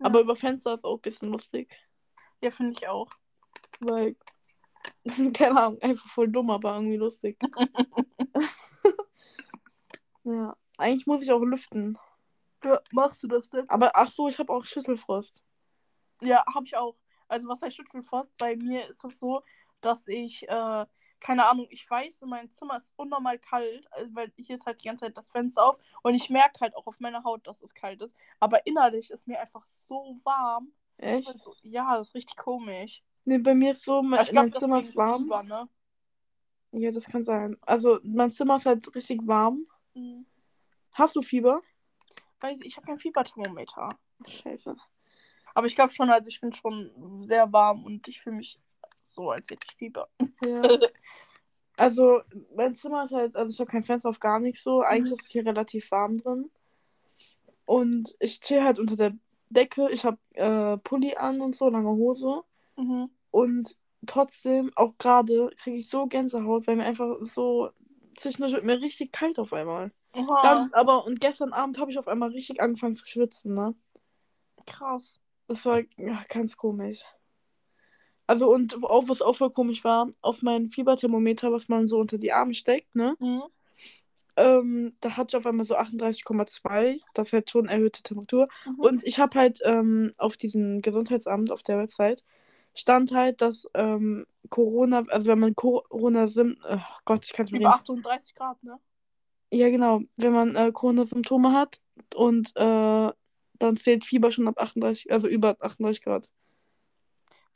Ja. 0.00 0.06
Aber 0.06 0.20
über 0.20 0.34
Fenster 0.36 0.74
ist 0.74 0.84
auch 0.84 0.96
ein 0.96 1.00
bisschen 1.02 1.30
lustig. 1.30 1.70
Ja, 2.40 2.50
finde 2.50 2.72
ich 2.72 2.88
auch. 2.88 3.08
Weil, 3.80 4.16
keine 5.34 5.60
Ahnung, 5.60 5.80
einfach 5.80 6.08
voll 6.08 6.28
dumm, 6.28 6.50
aber 6.50 6.74
irgendwie 6.74 6.96
lustig. 6.96 7.38
ja, 10.24 10.56
eigentlich 10.78 11.06
muss 11.06 11.22
ich 11.22 11.32
auch 11.32 11.42
lüften. 11.42 11.98
Ja, 12.64 12.80
machst 12.92 13.22
du 13.22 13.28
das 13.28 13.48
denn? 13.50 13.68
Aber 13.68 13.92
ach 13.94 14.10
so, 14.10 14.28
ich 14.28 14.38
habe 14.38 14.52
auch 14.52 14.64
Schüttelfrost. 14.64 15.44
Ja, 16.20 16.44
habe 16.54 16.66
ich 16.66 16.76
auch. 16.76 16.96
Also 17.28 17.48
was 17.48 17.60
heißt 17.60 17.76
Schüttelfrost? 17.76 18.36
Bei 18.36 18.56
mir 18.56 18.86
ist 18.88 19.04
es 19.04 19.18
so, 19.18 19.42
dass 19.80 20.06
ich, 20.06 20.48
äh, 20.48 20.86
keine 21.18 21.46
Ahnung, 21.46 21.66
ich 21.70 21.88
weiß, 21.88 22.22
in 22.22 22.28
meinem 22.28 22.50
Zimmer 22.50 22.76
ist 22.76 22.92
unnormal 22.96 23.38
kalt, 23.38 23.86
äh, 23.92 24.06
weil 24.12 24.32
hier 24.36 24.56
ist 24.56 24.66
halt 24.66 24.80
die 24.80 24.86
ganze 24.86 25.06
Zeit 25.06 25.16
das 25.16 25.28
Fenster 25.28 25.64
auf 25.64 25.78
und 26.02 26.14
ich 26.14 26.30
merke 26.30 26.60
halt 26.60 26.76
auch 26.76 26.86
auf 26.86 27.00
meiner 27.00 27.24
Haut, 27.24 27.46
dass 27.46 27.62
es 27.62 27.74
kalt 27.74 28.00
ist. 28.02 28.14
Aber 28.38 28.66
innerlich 28.66 29.10
ist 29.10 29.26
mir 29.26 29.40
einfach 29.40 29.66
so 29.66 30.20
warm. 30.22 30.72
Echt? 30.98 31.28
Also, 31.28 31.54
ja, 31.62 31.96
das 31.96 32.08
ist 32.08 32.14
richtig 32.14 32.36
komisch. 32.36 33.02
Nee, 33.24 33.38
bei 33.38 33.54
mir 33.54 33.72
ist 33.72 33.84
so, 33.84 34.02
mein, 34.02 34.22
ich 34.22 34.30
glaub, 34.30 34.44
mein 34.44 34.52
Zimmer 34.52 34.78
ist 34.78 34.94
warm. 34.94 35.24
Fieber, 35.24 35.42
ne? 35.42 35.68
Ja, 36.72 36.90
das 36.90 37.06
kann 37.06 37.24
sein. 37.24 37.56
Also, 37.62 37.98
mein 38.02 38.30
Zimmer 38.30 38.56
ist 38.56 38.66
halt 38.66 38.94
richtig 38.94 39.26
warm. 39.26 39.64
Mhm. 39.94 40.26
Hast 40.94 41.16
du 41.16 41.22
Fieber? 41.22 41.62
weiß 42.40 42.60
ich, 42.60 42.66
ich 42.66 42.76
habe 42.76 42.86
kein 42.86 42.98
Fieberthermometer. 42.98 43.90
Scheiße. 44.26 44.74
Aber 45.54 45.66
ich 45.66 45.76
glaube 45.76 45.92
schon, 45.92 46.10
also 46.10 46.28
ich 46.28 46.40
bin 46.40 46.52
schon 46.52 47.22
sehr 47.24 47.52
warm 47.52 47.84
und 47.84 48.08
ich 48.08 48.20
fühle 48.20 48.36
mich 48.36 48.58
so, 49.00 49.30
als 49.30 49.48
hätte 49.48 49.64
ich 49.70 49.76
Fieber. 49.76 50.08
Ja. 50.42 50.62
Also, 51.78 52.20
mein 52.54 52.74
Zimmer 52.74 53.04
ist 53.04 53.12
halt, 53.12 53.34
also 53.34 53.50
ich 53.50 53.58
habe 53.58 53.70
kein 53.70 53.82
Fenster 53.82 54.10
auf 54.10 54.20
gar 54.20 54.38
nichts 54.38 54.62
so. 54.62 54.82
Eigentlich 54.82 55.10
Mhm. 55.12 55.16
ist 55.18 55.24
es 55.24 55.30
hier 55.30 55.46
relativ 55.46 55.90
warm 55.90 56.18
drin. 56.18 56.50
Und 57.64 58.14
ich 58.20 58.40
chill 58.42 58.62
halt 58.62 58.78
unter 58.78 58.94
der 58.94 59.14
Decke. 59.48 59.88
Ich 59.90 60.04
habe 60.04 60.18
äh, 60.34 60.76
Pulli 60.76 61.16
an 61.16 61.40
und 61.40 61.54
so, 61.56 61.70
lange 61.70 61.88
Hose. 61.88 62.42
mhm. 62.76 63.10
Und 63.30 63.76
trotzdem, 64.06 64.70
auch 64.76 64.98
gerade, 64.98 65.50
kriege 65.56 65.78
ich 65.78 65.88
so 65.88 66.06
Gänsehaut, 66.06 66.66
weil 66.66 66.76
mir 66.76 66.84
einfach 66.84 67.16
so 67.22 67.70
zwischendurch 68.16 68.52
wird 68.52 68.64
mir 68.64 68.80
richtig 68.80 69.12
kalt 69.12 69.38
auf 69.38 69.52
einmal. 69.52 69.92
Dann, 70.14 70.72
aber 70.74 71.06
und 71.06 71.20
gestern 71.20 71.52
Abend 71.52 71.78
habe 71.78 71.90
ich 71.90 71.98
auf 71.98 72.08
einmal 72.08 72.30
richtig 72.30 72.60
angefangen 72.60 72.94
zu 72.94 73.06
schwitzen, 73.06 73.54
ne? 73.54 73.74
krass. 74.66 75.18
Das 75.48 75.64
war 75.64 75.80
ja, 75.96 76.20
ganz 76.28 76.56
komisch. 76.56 77.00
Also 78.26 78.52
und 78.52 78.82
auch 78.84 79.08
was 79.08 79.20
auch 79.20 79.36
voll 79.36 79.50
komisch 79.50 79.84
war, 79.84 80.08
auf 80.20 80.42
mein 80.42 80.68
Fieberthermometer, 80.68 81.52
was 81.52 81.68
man 81.68 81.86
so 81.86 81.98
unter 81.98 82.18
die 82.18 82.32
Arme 82.32 82.54
steckt, 82.54 82.94
ne? 82.94 83.16
Mhm. 83.18 83.42
Ähm, 84.36 84.96
da 85.00 85.16
hatte 85.16 85.36
ich 85.36 85.36
auf 85.36 85.46
einmal 85.46 85.66
so 85.66 85.76
38,2. 85.76 87.00
Das 87.12 87.26
ist 87.26 87.32
halt 87.34 87.50
schon 87.50 87.68
erhöhte 87.68 88.02
Temperatur. 88.02 88.48
Mhm. 88.64 88.80
Und 88.80 89.04
ich 89.04 89.18
habe 89.18 89.38
halt 89.38 89.60
ähm, 89.64 90.14
auf 90.16 90.38
diesem 90.38 90.80
Gesundheitsamt 90.80 91.50
auf 91.50 91.62
der 91.62 91.78
Website 91.78 92.24
stand 92.74 93.12
halt, 93.12 93.40
dass 93.40 93.68
ähm, 93.74 94.26
Corona, 94.48 95.04
also 95.08 95.28
wenn 95.28 95.38
man 95.40 95.54
Corona 95.54 96.26
sim 96.26 96.56
oh 96.68 96.78
Gott, 97.04 97.24
ich 97.26 97.32
kann 97.32 97.44
nicht 97.44 97.54
Über 97.54 97.70
reden. 97.70 97.80
38 97.80 98.34
Grad, 98.34 98.62
ne? 98.62 98.78
Ja, 99.50 99.68
genau, 99.68 100.00
wenn 100.16 100.32
man 100.32 100.56
äh, 100.56 100.72
Corona-Symptome 100.72 101.52
hat 101.52 101.80
und 102.14 102.52
äh, 102.56 103.12
dann 103.58 103.76
zählt 103.76 104.06
Fieber 104.06 104.32
schon 104.32 104.48
ab 104.48 104.58
38, 104.58 105.12
also 105.12 105.28
über 105.28 105.56
38 105.60 106.02
Grad. 106.02 106.30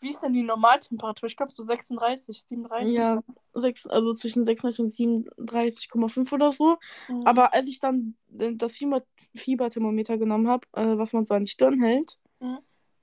Wie 0.00 0.10
ist 0.10 0.22
denn 0.22 0.34
die 0.34 0.42
Normaltemperatur? 0.42 1.26
Ich 1.26 1.36
glaube 1.36 1.52
so 1.52 1.62
36, 1.62 2.44
37. 2.44 2.94
Ja, 2.94 3.22
sechs, 3.54 3.86
also 3.86 4.12
zwischen 4.12 4.44
36 4.44 4.80
und 4.80 4.90
37,5 4.90 6.32
oder 6.32 6.52
so. 6.52 6.76
Mhm. 7.08 7.26
Aber 7.26 7.54
als 7.54 7.66
ich 7.66 7.80
dann 7.80 8.14
das 8.28 8.72
Fieber 8.72 9.02
Fieberthermometer 9.34 10.18
genommen 10.18 10.48
habe, 10.48 10.66
äh, 10.72 10.98
was 10.98 11.14
man 11.14 11.24
so 11.24 11.34
an 11.34 11.44
die 11.44 11.50
Stirn 11.50 11.80
hält, 11.82 12.18
Mhm. 12.40 12.58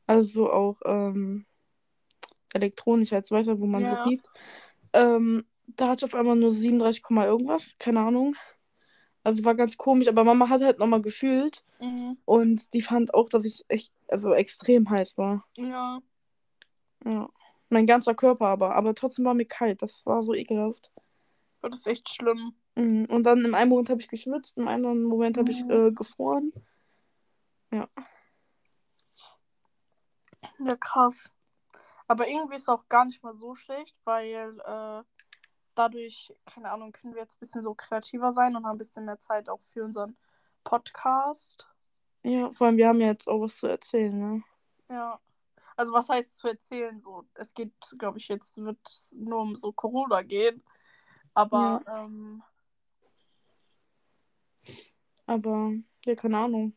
also 0.06 0.30
so 0.30 0.52
auch 0.52 0.82
ähm, 0.86 1.46
elektronisch 2.54 3.14
als 3.14 3.30
weißt 3.32 3.48
du, 3.50 3.60
wo 3.60 3.66
man 3.66 3.84
Ja. 3.84 3.90
so 3.90 4.10
riecht, 4.10 4.30
ähm, 4.94 5.46
da 5.68 5.88
hatte 5.90 6.06
ich 6.06 6.14
auf 6.14 6.20
einmal 6.20 6.36
nur 6.36 6.52
37, 6.52 7.02
Komma 7.04 7.26
irgendwas, 7.26 7.76
keine 7.80 8.00
Ahnung. 8.02 8.36
Also 9.24 9.44
war 9.46 9.56
ganz 9.56 9.78
komisch, 9.78 10.08
aber 10.08 10.24
Mama 10.24 10.50
hat 10.50 10.62
halt 10.62 10.80
nochmal 10.80 11.02
gefühlt 11.02 11.64
Mhm. 11.80 12.18
und 12.26 12.74
die 12.74 12.82
fand 12.82 13.14
auch, 13.14 13.30
dass 13.30 13.46
ich 13.46 13.64
echt, 13.70 13.94
also 14.08 14.34
extrem 14.34 14.90
heiß 14.90 15.18
war. 15.18 15.46
Ja. 15.56 16.00
Ja. 17.06 17.30
Mein 17.70 17.88
ganzer 17.88 18.14
Körper 18.14 18.48
aber, 18.48 18.76
aber 18.76 18.94
trotzdem 18.94 19.26
war 19.26 19.34
mir 19.34 19.46
kalt, 19.46 19.82
das 19.82 20.06
war 20.06 20.22
so 20.22 20.34
ekelhaft. 20.34 20.92
Das 21.62 21.80
ist 21.80 21.88
echt 21.88 22.10
schlimm. 22.10 22.54
Mhm. 22.76 23.06
Und 23.06 23.24
dann 23.24 23.44
im 23.46 23.56
einen 23.56 23.70
Moment 23.70 23.90
habe 23.90 24.02
ich 24.02 24.10
geschwitzt, 24.10 24.58
im 24.58 24.68
anderen 24.68 25.04
Moment 25.04 25.38
habe 25.38 25.50
ich 25.52 25.64
Mhm. 25.64 25.72
äh, 25.72 25.92
gefroren. 25.92 26.52
Ja, 30.60 30.76
krass. 30.80 31.30
Aber 32.08 32.28
irgendwie 32.28 32.56
ist 32.56 32.64
es 32.64 32.70
auch 32.70 32.88
gar 32.90 33.06
nicht 33.06 33.24
mal 33.24 33.36
so 33.36 33.56
schlecht, 33.56 33.98
weil 34.04 34.60
äh, 34.60 35.04
dadurch, 35.76 36.34
keine 36.46 36.72
Ahnung, 36.72 36.92
können 36.92 37.14
wir 37.14 37.22
jetzt 37.22 37.36
ein 37.36 37.40
bisschen 37.40 37.64
so 37.64 37.74
kreativer 37.74 38.32
sein 38.32 38.56
und 38.56 38.66
haben 38.66 38.76
ein 38.76 38.78
bisschen 38.78 39.06
mehr 39.06 39.20
Zeit 39.20 39.50
auch 39.50 39.62
für 39.62 39.84
unseren 39.84 40.18
Podcast. 40.64 41.68
Ja, 42.24 42.52
vor 42.52 42.68
allem, 42.68 42.78
wir 42.78 42.88
haben 42.88 43.00
ja 43.00 43.08
jetzt 43.08 43.28
auch 43.28 43.42
was 43.42 43.58
zu 43.58 43.68
erzählen, 43.68 44.18
ne? 44.18 44.44
Ja. 44.90 45.20
Also 45.76 45.92
was 45.92 46.08
heißt 46.10 46.38
zu 46.38 46.48
erzählen? 46.48 47.00
So, 47.00 47.26
es 47.34 47.54
geht, 47.54 47.74
glaube 47.98 48.20
ich, 48.20 48.28
jetzt 48.28 48.58
wird 48.58 48.80
nur 49.12 49.40
um 49.42 49.56
so 49.56 49.72
Corona 49.72 50.22
gehen. 50.22 50.64
Aber 51.34 51.82
ähm, 51.88 52.44
Aber, 55.26 55.74
ja, 56.06 56.16
keine 56.16 56.38
Ahnung. 56.38 56.74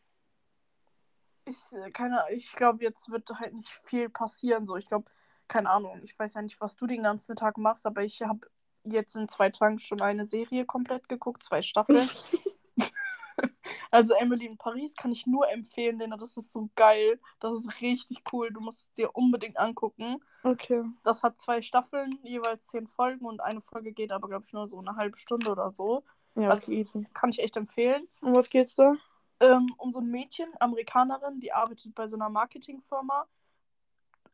Ich, 1.46 1.72
äh, 1.72 1.90
keine, 1.90 2.24
ich 2.30 2.52
glaube, 2.52 2.82
jetzt 2.82 3.10
wird 3.10 3.30
halt 3.38 3.54
nicht 3.54 3.68
viel 3.84 4.08
passieren. 4.08 4.66
So, 4.66 4.76
ich 4.76 4.86
glaube, 4.86 5.10
keine 5.48 5.70
Ahnung. 5.70 6.00
Ich 6.02 6.18
weiß 6.18 6.34
ja 6.34 6.42
nicht, 6.42 6.60
was 6.60 6.76
du 6.76 6.86
den 6.86 7.02
ganzen 7.02 7.36
Tag 7.36 7.56
machst, 7.56 7.86
aber 7.86 8.02
ich 8.02 8.22
habe 8.22 8.48
jetzt 8.84 9.16
in 9.16 9.28
zwei 9.28 9.50
Tagen 9.50 9.78
schon 9.78 10.00
eine 10.00 10.24
Serie 10.24 10.64
komplett 10.64 11.08
geguckt, 11.08 11.42
zwei 11.42 11.62
Staffeln. 11.62 12.08
also 13.90 14.14
Emily 14.14 14.46
in 14.46 14.56
Paris 14.56 14.94
kann 14.94 15.12
ich 15.12 15.26
nur 15.26 15.50
empfehlen, 15.50 15.98
denn 15.98 16.10
das 16.10 16.36
ist 16.36 16.52
so 16.52 16.70
geil. 16.74 17.20
Das 17.40 17.58
ist 17.58 17.80
richtig 17.80 18.22
cool. 18.32 18.50
Du 18.50 18.60
musst 18.60 18.80
es 18.80 18.92
dir 18.94 19.14
unbedingt 19.14 19.58
angucken. 19.58 20.22
Okay. 20.42 20.84
Das 21.04 21.22
hat 21.22 21.40
zwei 21.40 21.62
Staffeln, 21.62 22.18
jeweils 22.22 22.66
zehn 22.68 22.86
Folgen 22.86 23.24
und 23.24 23.40
eine 23.40 23.60
Folge 23.60 23.92
geht 23.92 24.12
aber, 24.12 24.28
glaube 24.28 24.44
ich, 24.46 24.52
nur 24.52 24.68
so 24.68 24.78
eine 24.78 24.96
halbe 24.96 25.16
Stunde 25.18 25.50
oder 25.50 25.70
so. 25.70 26.04
Ja, 26.34 26.50
Also- 26.50 26.64
okay, 26.64 26.80
easy. 26.80 27.06
Kann 27.14 27.30
ich 27.30 27.38
echt 27.40 27.56
empfehlen. 27.56 28.06
Um 28.20 28.34
was 28.34 28.50
geht's 28.50 28.74
da? 28.74 28.94
Ähm, 29.40 29.74
um 29.78 29.92
so 29.92 30.00
ein 30.00 30.10
Mädchen, 30.10 30.48
Amerikanerin, 30.60 31.40
die 31.40 31.52
arbeitet 31.52 31.94
bei 31.94 32.06
so 32.06 32.16
einer 32.16 32.28
Marketingfirma 32.28 33.26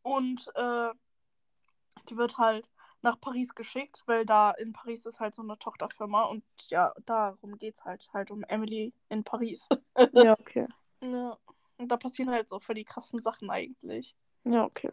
und 0.03 0.51
äh, 0.55 0.91
die 2.09 2.17
wird 2.17 2.39
halt 2.39 2.69
nach 3.03 3.21
Paris 3.21 3.55
geschickt, 3.55 4.05
weil 4.07 4.25
da 4.25 4.53
in 4.53 4.73
Paris 4.73 5.07
ist 5.07 5.21
halt 5.21 5.35
so 5.35 5.43
eine 5.43 5.59
Tochterfirma 5.59 6.23
und 6.25 6.45
ja, 6.69 6.93
darum 7.05 7.59
geht's 7.59 7.85
halt, 7.85 8.09
halt 8.13 8.31
um 8.31 8.45
Emily 8.45 8.93
in 9.09 9.25
Paris. 9.25 9.69
Ja, 10.15 10.33
okay. 10.39 10.67
ja. 11.03 11.39
Und 11.77 11.89
da 11.89 11.97
passieren 11.97 12.31
halt 12.31 12.49
so 12.49 12.61
für 12.61 12.75
die 12.75 12.85
krassen 12.85 13.21
Sachen 13.23 13.51
eigentlich. 13.51 14.17
Ja, 14.45 14.65
okay. 14.65 14.91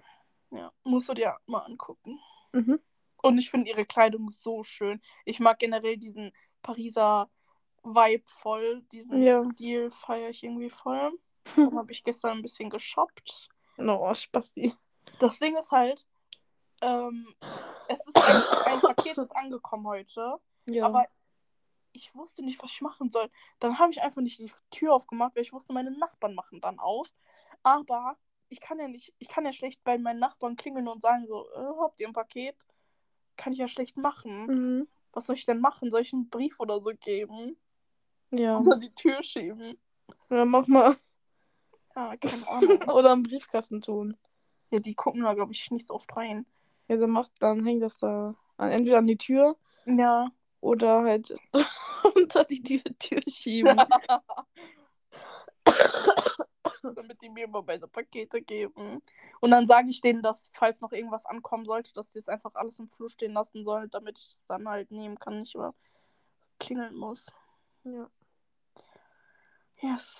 Ja, 0.51 0.71
musst 0.83 1.07
du 1.09 1.13
dir 1.13 1.37
mal 1.45 1.59
angucken. 1.59 2.19
Mhm. 2.51 2.79
Und 3.21 3.37
ich 3.37 3.49
finde 3.49 3.69
ihre 3.69 3.85
Kleidung 3.85 4.29
so 4.29 4.63
schön. 4.63 5.01
Ich 5.25 5.39
mag 5.39 5.59
generell 5.59 5.97
diesen 5.97 6.31
Pariser 6.61 7.29
Vibe 7.83 8.23
voll. 8.27 8.81
Diesen 8.91 9.21
Ja. 9.21 9.41
Stil 9.43 9.91
feiere 9.91 10.29
ich 10.29 10.43
irgendwie 10.43 10.69
voll. 10.69 11.11
Dann 11.55 11.75
habe 11.77 11.91
ich 11.91 12.03
gestern 12.03 12.37
ein 12.37 12.41
bisschen 12.41 12.69
geshoppt. 12.69 13.49
No, 13.77 14.13
Spasti. 14.13 14.73
Das 15.19 15.39
Ding 15.39 15.55
ist 15.57 15.71
halt, 15.71 16.05
ähm, 16.81 17.33
es 17.87 17.99
ist 18.05 18.15
ein, 18.17 18.43
ein 18.65 18.81
Paket 18.81 19.17
ist 19.17 19.35
angekommen 19.35 19.87
heute, 19.87 20.35
Ja. 20.69 20.85
aber 20.85 21.07
ich 21.93 22.13
wusste 22.13 22.43
nicht, 22.43 22.61
was 22.61 22.71
ich 22.71 22.81
machen 22.81 23.09
soll. 23.09 23.29
Dann 23.59 23.79
habe 23.79 23.91
ich 23.91 24.01
einfach 24.01 24.21
nicht 24.21 24.39
die 24.39 24.51
Tür 24.69 24.93
aufgemacht, 24.93 25.35
weil 25.35 25.43
ich 25.43 25.53
wusste, 25.53 25.73
meine 25.73 25.91
Nachbarn 25.91 26.35
machen 26.35 26.61
dann 26.61 26.79
auf. 26.79 27.07
Aber 27.63 28.17
ich 28.49 28.61
kann 28.61 28.79
ja 28.79 28.87
nicht, 28.87 29.13
ich 29.17 29.27
kann 29.27 29.45
ja 29.45 29.53
schlecht 29.53 29.83
bei 29.83 29.97
meinen 29.97 30.19
Nachbarn 30.19 30.55
klingeln 30.55 30.87
und 30.87 31.01
sagen 31.01 31.25
so, 31.27 31.49
äh, 31.51 31.73
habt 31.81 31.99
ihr 31.99 32.07
ein 32.07 32.13
Paket? 32.13 32.55
Kann 33.37 33.53
ich 33.53 33.59
ja 33.59 33.67
schlecht 33.67 33.97
machen. 33.97 34.45
mhm. 34.45 34.87
Was 35.11 35.25
soll 35.25 35.35
ich 35.35 35.45
denn 35.47 35.59
machen? 35.59 35.89
Soll 35.89 36.01
ich 36.01 36.13
einen 36.13 36.29
Brief 36.29 36.59
oder 36.59 36.79
so 36.81 36.91
geben? 36.91 37.57
Ja. 38.31 38.57
Unter 38.57 38.77
die 38.77 38.93
Tür 38.93 39.21
schieben? 39.23 39.77
ja, 40.29 40.45
mach 40.45 40.67
mal. 40.67 40.95
Ja, 41.95 42.15
keine 42.17 42.47
Ahnung. 42.47 42.81
Oder 42.93 43.13
im 43.13 43.23
Briefkasten 43.23 43.81
tun. 43.81 44.15
ja, 44.71 44.79
die 44.79 44.95
gucken 44.95 45.23
da, 45.23 45.33
glaube 45.33 45.51
ich, 45.53 45.71
nicht 45.71 45.87
so 45.87 45.95
oft 45.95 46.15
rein. 46.15 46.45
Ja, 46.87 46.97
dann 46.97 47.09
macht, 47.09 47.31
dann 47.39 47.65
hängt 47.65 47.81
das 47.83 47.97
da 47.99 48.35
an, 48.57 48.71
entweder 48.71 48.99
an 48.99 49.07
die 49.07 49.17
Tür 49.17 49.57
Ja. 49.85 50.31
oder 50.61 51.03
halt 51.03 51.35
unter 52.15 52.43
die 52.45 52.61
Tür, 52.63 53.21
schieben. 53.27 53.79
damit 56.95 57.21
die 57.21 57.29
mir 57.29 57.43
immer 57.45 57.61
meine 57.61 57.87
Pakete 57.87 58.41
geben. 58.41 59.01
Und 59.41 59.51
dann 59.51 59.67
sage 59.67 59.89
ich 59.89 60.01
denen, 60.01 60.21
dass, 60.21 60.49
falls 60.53 60.81
noch 60.81 60.93
irgendwas 60.93 61.25
ankommen 61.25 61.65
sollte, 61.65 61.91
dass 61.93 62.11
die 62.11 62.19
es 62.19 62.29
einfach 62.29 62.55
alles 62.55 62.79
im 62.79 62.89
Flur 62.89 63.09
stehen 63.09 63.33
lassen 63.33 63.63
sollen, 63.63 63.89
damit 63.89 64.17
ich 64.17 64.25
es 64.25 64.41
dann 64.47 64.67
halt 64.67 64.89
nehmen 64.91 65.19
kann, 65.19 65.41
nicht 65.41 65.55
immer 65.55 65.73
klingeln 66.59 66.95
muss. 66.95 67.27
ja. 67.83 68.09
Yes. 69.81 70.17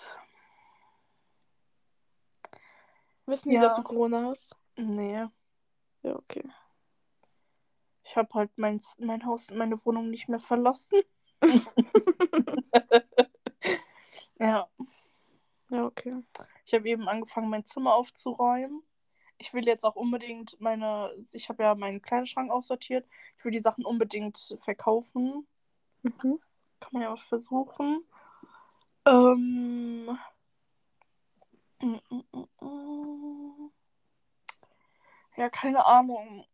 Wissen 3.26 3.50
die, 3.50 3.56
Ja. 3.56 3.62
dass 3.64 3.76
du 3.76 3.84
Corona 3.84 4.26
hast? 4.30 4.56
Nee. 4.76 5.26
Ja, 6.02 6.16
okay. 6.16 6.44
Ich 8.04 8.16
habe 8.16 8.34
halt 8.34 8.52
mein, 8.58 8.82
mein 8.98 9.26
Haus, 9.26 9.50
meine 9.52 9.84
Wohnung 9.86 10.10
nicht 10.10 10.30
mehr 10.30 10.40
verlassen. 10.40 11.02
ja. 14.40 14.68
Ja, 15.70 15.86
okay. 15.86 16.24
Ich 16.66 16.74
habe 16.74 16.90
eben 16.90 17.08
angefangen, 17.08 17.50
mein 17.50 17.66
Zimmer 17.66 17.94
aufzuräumen. 17.94 18.82
Ich 19.38 19.54
will 19.54 19.66
jetzt 19.68 19.86
auch 19.86 19.96
unbedingt 19.96 20.60
meine, 20.60 21.14
ich 21.32 21.48
habe 21.50 21.64
ja 21.64 21.76
meinen 21.76 22.02
Kleiderschrank 22.02 22.52
aussortiert. 22.52 23.08
Ich 23.38 23.46
will 23.46 23.52
die 23.52 23.60
Sachen 23.60 23.86
unbedingt 23.86 24.58
verkaufen. 24.64 25.48
Mhm. 26.02 26.40
Kann 26.80 26.90
man 26.94 27.04
ja 27.04 27.12
was 27.12 27.22
versuchen. 27.22 28.04
Ähm. 29.10 30.18
Ja, 35.38 35.50
keine 35.50 35.86
Ahnung, 35.86 36.46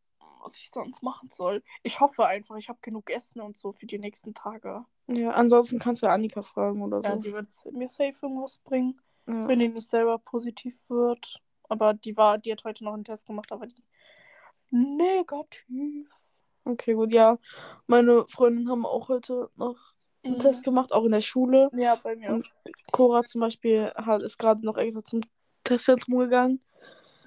was 0.43 0.55
ich 0.57 0.69
sonst 0.69 1.01
machen 1.01 1.29
soll. 1.29 1.63
Ich 1.83 1.99
hoffe 1.99 2.25
einfach, 2.25 2.55
ich 2.55 2.69
habe 2.69 2.79
genug 2.81 3.09
Essen 3.09 3.41
und 3.41 3.57
so 3.57 3.71
für 3.71 3.87
die 3.87 3.97
nächsten 3.97 4.33
Tage. 4.33 4.85
Ja, 5.07 5.31
ansonsten 5.31 5.79
kannst 5.79 6.03
du 6.03 6.07
Annika 6.09 6.43
fragen 6.43 6.81
oder 6.83 7.01
so. 7.01 7.09
Ja, 7.09 7.15
die 7.15 7.33
wird 7.33 7.49
mir 7.71 7.89
safe 7.89 8.15
irgendwas 8.21 8.59
bringen, 8.59 9.01
Ja. 9.27 9.47
wenn 9.47 9.59
die 9.59 9.67
nicht 9.69 9.89
selber 9.89 10.19
positiv 10.19 10.89
wird. 10.89 11.41
Aber 11.67 11.95
die 11.95 12.15
war, 12.15 12.37
die 12.37 12.51
hat 12.51 12.63
heute 12.63 12.83
noch 12.83 12.93
einen 12.93 13.03
Test 13.03 13.25
gemacht, 13.25 13.51
aber 13.51 13.65
die 13.65 13.83
negativ. 14.69 16.11
Okay, 16.63 16.93
gut, 16.93 17.11
ja. 17.11 17.37
Meine 17.87 18.25
Freundinnen 18.27 18.69
haben 18.69 18.85
auch 18.85 19.09
heute 19.09 19.49
noch 19.55 19.77
einen 20.25 20.35
Mhm. 20.35 20.39
Test 20.39 20.63
gemacht, 20.63 20.91
auch 20.91 21.05
in 21.05 21.11
der 21.11 21.21
Schule. 21.21 21.69
Ja, 21.73 21.95
bei 21.95 22.15
mir 22.15 22.29
Und 22.31 22.51
Cora 22.91 23.23
zum 23.23 23.41
Beispiel 23.41 23.91
hat, 23.95 24.21
ist 24.23 24.37
gerade 24.37 24.65
noch 24.65 24.77
extra 24.77 25.03
zum 25.03 25.21
Testzentrum 25.63 26.19
gegangen 26.19 26.61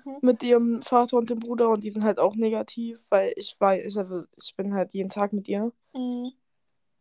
Mhm. 0.04 0.18
mit 0.22 0.42
ihrem 0.42 0.82
Vater 0.82 1.16
und 1.16 1.30
dem 1.30 1.38
Bruder 1.40 1.68
und 1.70 1.82
die 1.84 1.90
sind 1.90 2.04
halt 2.04 2.18
auch 2.18 2.34
negativ, 2.36 3.06
weil 3.10 3.32
ich 3.36 3.56
war, 3.60 3.76
ich, 3.76 3.96
also 3.96 4.22
ich 4.36 4.54
bin 4.56 4.74
halt 4.74 4.94
jeden 4.94 5.08
Tag 5.10 5.32
mit 5.32 5.48
ihr. 5.48 5.72
Mhm. 5.94 6.32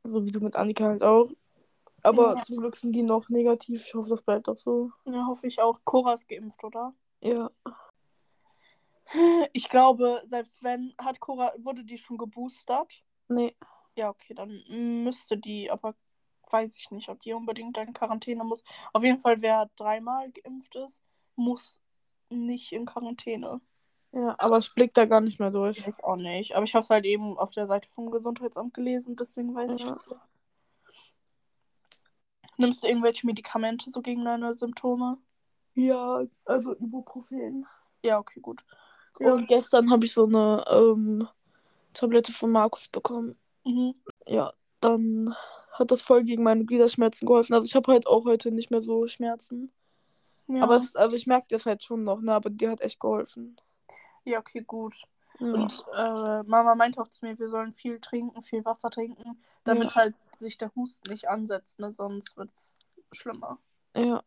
so 0.04 0.26
wie 0.26 0.32
du 0.32 0.40
mit 0.40 0.56
Annika 0.56 0.86
halt 0.86 1.04
auch. 1.04 1.30
Aber 2.02 2.36
Ja. 2.36 2.44
zum 2.44 2.58
Glück 2.58 2.78
sind 2.78 2.94
die 2.94 3.02
noch 3.04 3.28
negativ. 3.28 3.86
Ich 3.86 3.94
hoffe, 3.94 4.10
das 4.10 4.22
bleibt 4.22 4.48
auch 4.48 4.56
so. 4.56 4.92
Ja, 5.06 5.26
hoffe 5.28 5.48
ich 5.48 5.60
auch. 5.60 5.80
Cora 5.84 6.14
ist 6.14 6.30
geimpft, 6.30 6.64
oder? 6.64 6.94
Ja. 7.22 7.52
Ich 9.54 9.70
glaube, 9.70 10.22
selbst 10.28 10.62
wenn, 10.64 10.94
hat 10.98 11.20
Cora, 11.20 11.54
wurde 11.58 11.84
die 11.84 11.98
schon 11.98 12.18
geboostert? 12.18 13.04
Nee. 13.30 13.56
Ja, 13.98 14.10
okay, 14.10 14.36
dann 14.36 14.64
müsste 15.04 15.38
die, 15.38 15.72
aber 15.72 15.96
weiß 16.52 16.76
ich 16.78 16.92
nicht, 16.92 17.10
ob 17.10 17.20
die 17.22 17.34
unbedingt 17.34 17.78
in 17.78 17.94
Quarantäne 17.94 18.44
muss. 18.44 18.64
Auf 18.94 19.04
jeden 19.04 19.20
Fall, 19.20 19.42
wer 19.42 19.72
dreimal 19.76 20.32
geimpft 20.32 20.76
ist, 20.76 21.02
muss 21.36 21.82
nicht 22.30 22.72
in 22.74 22.86
Quarantäne. 22.86 23.60
Ja, 24.12 24.36
aber 24.38 24.60
ich 24.60 24.72
blick 24.76 24.94
da 24.94 25.06
gar 25.06 25.20
nicht 25.20 25.40
mehr 25.40 25.50
durch. 25.50 25.86
Ich 25.86 26.04
auch 26.04 26.16
nicht. 26.16 26.56
Aber 26.56 26.64
ich 26.64 26.76
habe 26.76 26.84
es 26.84 26.92
halt 26.92 27.06
eben 27.06 27.40
auf 27.40 27.50
der 27.50 27.66
Seite 27.66 27.90
vom 27.90 28.12
Gesundheitsamt 28.12 28.76
gelesen, 28.76 29.16
deswegen 29.16 29.56
weiß 29.56 29.74
ich 29.74 29.82
Ja. 29.82 29.90
das 29.90 30.06
jetzt. 30.06 30.22
Nimmst 32.58 32.84
du 32.84 32.88
irgendwelche 32.88 33.26
Medikamente 33.26 33.90
so 33.90 34.02
gegen 34.04 34.26
deine 34.26 34.54
Symptome? 34.54 35.18
Ja, 35.74 36.24
also 36.46 36.76
Ibuprofen. 36.76 37.66
Ja, 38.04 38.20
okay, 38.20 38.42
gut. 38.42 38.64
Ja, 39.20 39.34
und 39.34 39.48
gestern 39.48 39.90
habe 39.90 40.06
ich 40.06 40.14
so 40.14 40.26
eine 40.26 40.64
ähm, 40.70 41.28
Tablette 41.94 42.32
von 42.32 42.52
Markus 42.52 42.88
bekommen. 42.88 43.36
Mhm. 43.68 43.96
Ja, 44.26 44.54
dann 44.80 45.36
hat 45.74 45.92
das 45.92 46.02
voll 46.02 46.24
gegen 46.24 46.44
meine 46.44 46.66
Gliederschmerzen 46.66 47.28
geholfen. 47.28 47.54
Also 47.54 47.66
ich 47.66 47.76
habe 47.76 47.92
halt 47.92 48.08
auch 48.08 48.26
heute 48.26 48.52
nicht 48.52 48.72
mehr 48.72 48.82
so 48.82 49.08
Schmerzen. 49.08 49.72
Ja. 50.48 50.64
Aber 50.64 50.78
es, 50.78 50.96
also 50.96 51.16
ich 51.16 51.28
merke 51.28 51.48
das 51.50 51.66
halt 51.66 51.84
schon 51.84 52.04
noch, 52.04 52.22
ne? 52.22 52.34
Aber 52.34 52.50
die 52.50 52.70
hat 52.70 52.82
echt 52.82 53.00
geholfen. 53.00 53.58
ja, 54.24 54.40
okay, 54.40 54.62
gut. 54.62 54.96
Ja. 55.40 55.48
Und 55.48 55.86
äh, 55.94 56.44
Mama 56.44 56.74
meinte 56.76 57.02
auch 57.02 57.10
zu 57.10 57.26
mir, 57.26 57.38
wir 57.38 57.48
sollen 57.48 57.74
viel 57.74 58.00
trinken, 58.00 58.42
viel 58.42 58.66
Wasser 58.66 58.90
trinken, 58.90 59.44
damit 59.66 59.96
halt 59.96 60.16
sich 60.38 60.58
der 60.58 60.74
Husten 60.76 61.12
nicht 61.12 61.30
ansetzt, 61.30 61.80
ne? 61.80 61.92
Sonst 61.92 62.38
wird 62.38 62.50
es 62.56 62.78
schlimmer. 63.12 63.60
ja. 63.96 64.24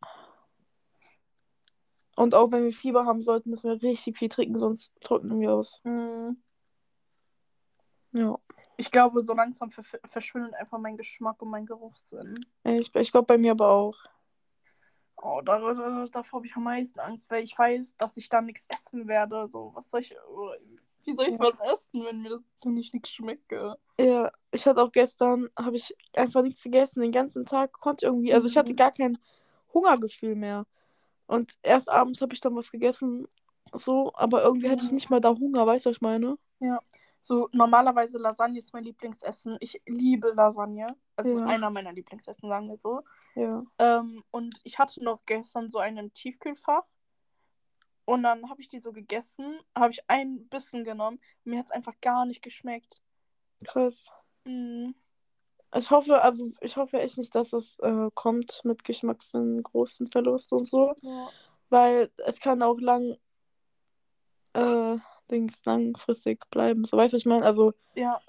Und 2.17 2.35
auch 2.35 2.53
wenn 2.53 2.65
wir 2.65 2.73
Fieber 2.73 3.07
haben 3.07 3.23
sollten, 3.23 3.49
müssen 3.49 3.71
wir 3.71 3.83
richtig 3.83 4.19
viel 4.19 4.29
trinken, 4.29 4.59
sonst 4.59 4.95
trocknen 5.01 5.41
wir 5.41 5.53
aus. 5.55 5.81
Mhm. 5.85 6.37
Ja. 8.13 8.39
Ich 8.77 8.91
glaube, 8.91 9.21
so 9.21 9.35
langsam 9.35 9.71
ver 9.71 9.85
verschwindet 10.05 10.55
einfach 10.55 10.79
mein 10.79 10.97
Geschmack 10.97 11.41
und 11.43 11.51
mein 11.51 11.67
Geruchssinn. 11.67 12.47
Ich, 12.65 12.95
ich 12.95 13.13
glaube 13.13 13.27
bei 13.27 13.39
mir 13.39 13.53
aber 13.53 13.69
auch. 13.69 13.97
Oh, 15.23 15.43
da, 15.43 15.59
da, 15.59 16.07
davor 16.11 16.39
habe 16.39 16.47
ich 16.47 16.57
am 16.57 16.65
meisten 16.65 16.99
Angst, 16.99 17.31
weil 17.31 17.45
ich 17.45 17.57
weiß, 17.59 17.95
dass 17.99 18.17
ich 18.17 18.29
da 18.31 18.41
nichts 18.41 18.65
essen 18.69 19.07
werde. 19.07 19.47
So, 19.47 19.71
was 19.75 19.91
soll 19.91 20.01
ich. 20.01 20.15
Wie 21.05 21.13
soll 21.13 21.27
ich 21.27 21.33
Ja. 21.33 21.39
was 21.39 21.61
essen, 21.75 22.05
wenn 22.05 22.23
mir 22.23 22.31
das 22.31 22.41
wenn 22.63 22.77
ich 22.79 22.93
nichts 22.93 23.11
schmecke? 23.11 23.77
Ja, 23.99 24.31
ich 24.51 24.67
hatte 24.67 24.83
auch 24.83 24.93
gestern, 24.93 25.51
habe 25.59 25.77
ich 25.77 25.95
einfach 26.17 26.43
nichts 26.43 26.63
gegessen. 26.63 27.03
Den 27.03 27.13
ganzen 27.13 27.45
Tag 27.45 27.73
konnte 27.73 28.07
irgendwie, 28.07 28.33
also 28.33 28.47
ich 28.49 28.57
hatte 28.57 28.73
Mhm. 28.73 28.77
gar 28.77 28.93
kein 28.93 29.19
Hungergefühl 29.75 30.35
mehr. 30.37 30.67
Und 31.27 31.59
erst 31.63 31.89
abends 31.91 32.23
habe 32.23 32.35
ich 32.35 32.41
dann 32.41 32.57
was 32.57 32.73
gegessen, 32.73 33.29
so, 33.75 34.13
aber 34.15 34.43
irgendwie 34.43 34.71
hatte 34.71 34.85
ich 34.85 34.93
nicht 34.93 35.11
mal 35.11 35.21
da 35.21 35.31
Hunger, 35.37 35.67
weißt 35.67 35.87
du, 35.87 35.91
was 35.91 35.97
ich 35.99 36.03
meine? 36.03 36.39
So, 37.23 37.49
normalerweise 37.53 38.19
Lasagne 38.19 38.59
ist 38.59 38.73
mein 38.73 38.85
Lieblingsessen. 38.85 39.57
Ich 39.61 39.81
liebe 39.87 40.31
Lasagne. 40.33 40.97
Also 41.17 41.39
Ja. 41.39 41.47
einer 41.47 41.71
meiner 41.71 41.93
Lieblingsessen, 41.93 42.49
sagen 42.49 42.69
wir 42.69 42.77
so. 42.77 43.03
Ja. 43.35 43.63
Ähm, 43.79 44.25
und 44.31 44.59
ich 44.65 44.79
hatte 44.79 45.03
noch 45.05 45.21
gestern 45.27 45.69
so 45.71 45.79
einen 45.79 46.13
Tiefkühlfach. 46.15 46.85
Und 48.07 48.23
dann 48.23 48.49
habe 48.51 48.61
ich 48.63 48.69
die 48.69 48.81
so 48.81 48.93
gegessen, 48.93 49.59
habe 49.77 49.93
ich 49.93 50.03
ein 50.09 50.49
Bissen 50.49 50.83
genommen. 50.83 51.21
Mir 51.45 51.59
hat 51.61 51.67
es 51.67 51.73
einfach 51.73 51.95
gar 52.01 52.25
nicht 52.25 52.43
geschmeckt. 52.43 53.03
Krass. 53.65 54.11
Mm. 54.45 54.91
Ich 55.77 55.91
hoffe, 55.93 56.21
also 56.23 56.51
ich 56.61 56.77
hoffe 56.77 56.99
echt 56.99 57.19
nicht, 57.19 57.33
dass 57.35 57.53
es 57.53 57.79
äh, 57.81 58.11
kommt 58.15 58.63
mit 58.65 58.83
Geschmackssinn, 58.83 59.63
großen 59.63 60.09
Verlust 60.09 60.53
und 60.53 60.67
so, 60.67 60.97
Ja. 61.03 61.29
weil 61.69 62.11
es 62.27 62.41
kann 62.41 62.63
auch 62.63 62.81
lang, 62.81 63.17
äh, 64.55 64.97
Dings, 65.31 65.65
langfristig 65.65 66.49
bleiben. 66.51 66.85
So, 66.85 66.97
weißt 66.97 67.13
du, 67.13 67.17
ich 67.17 67.27
meine? 67.27 67.45
Also 67.45 67.73
ja. 67.95 68.21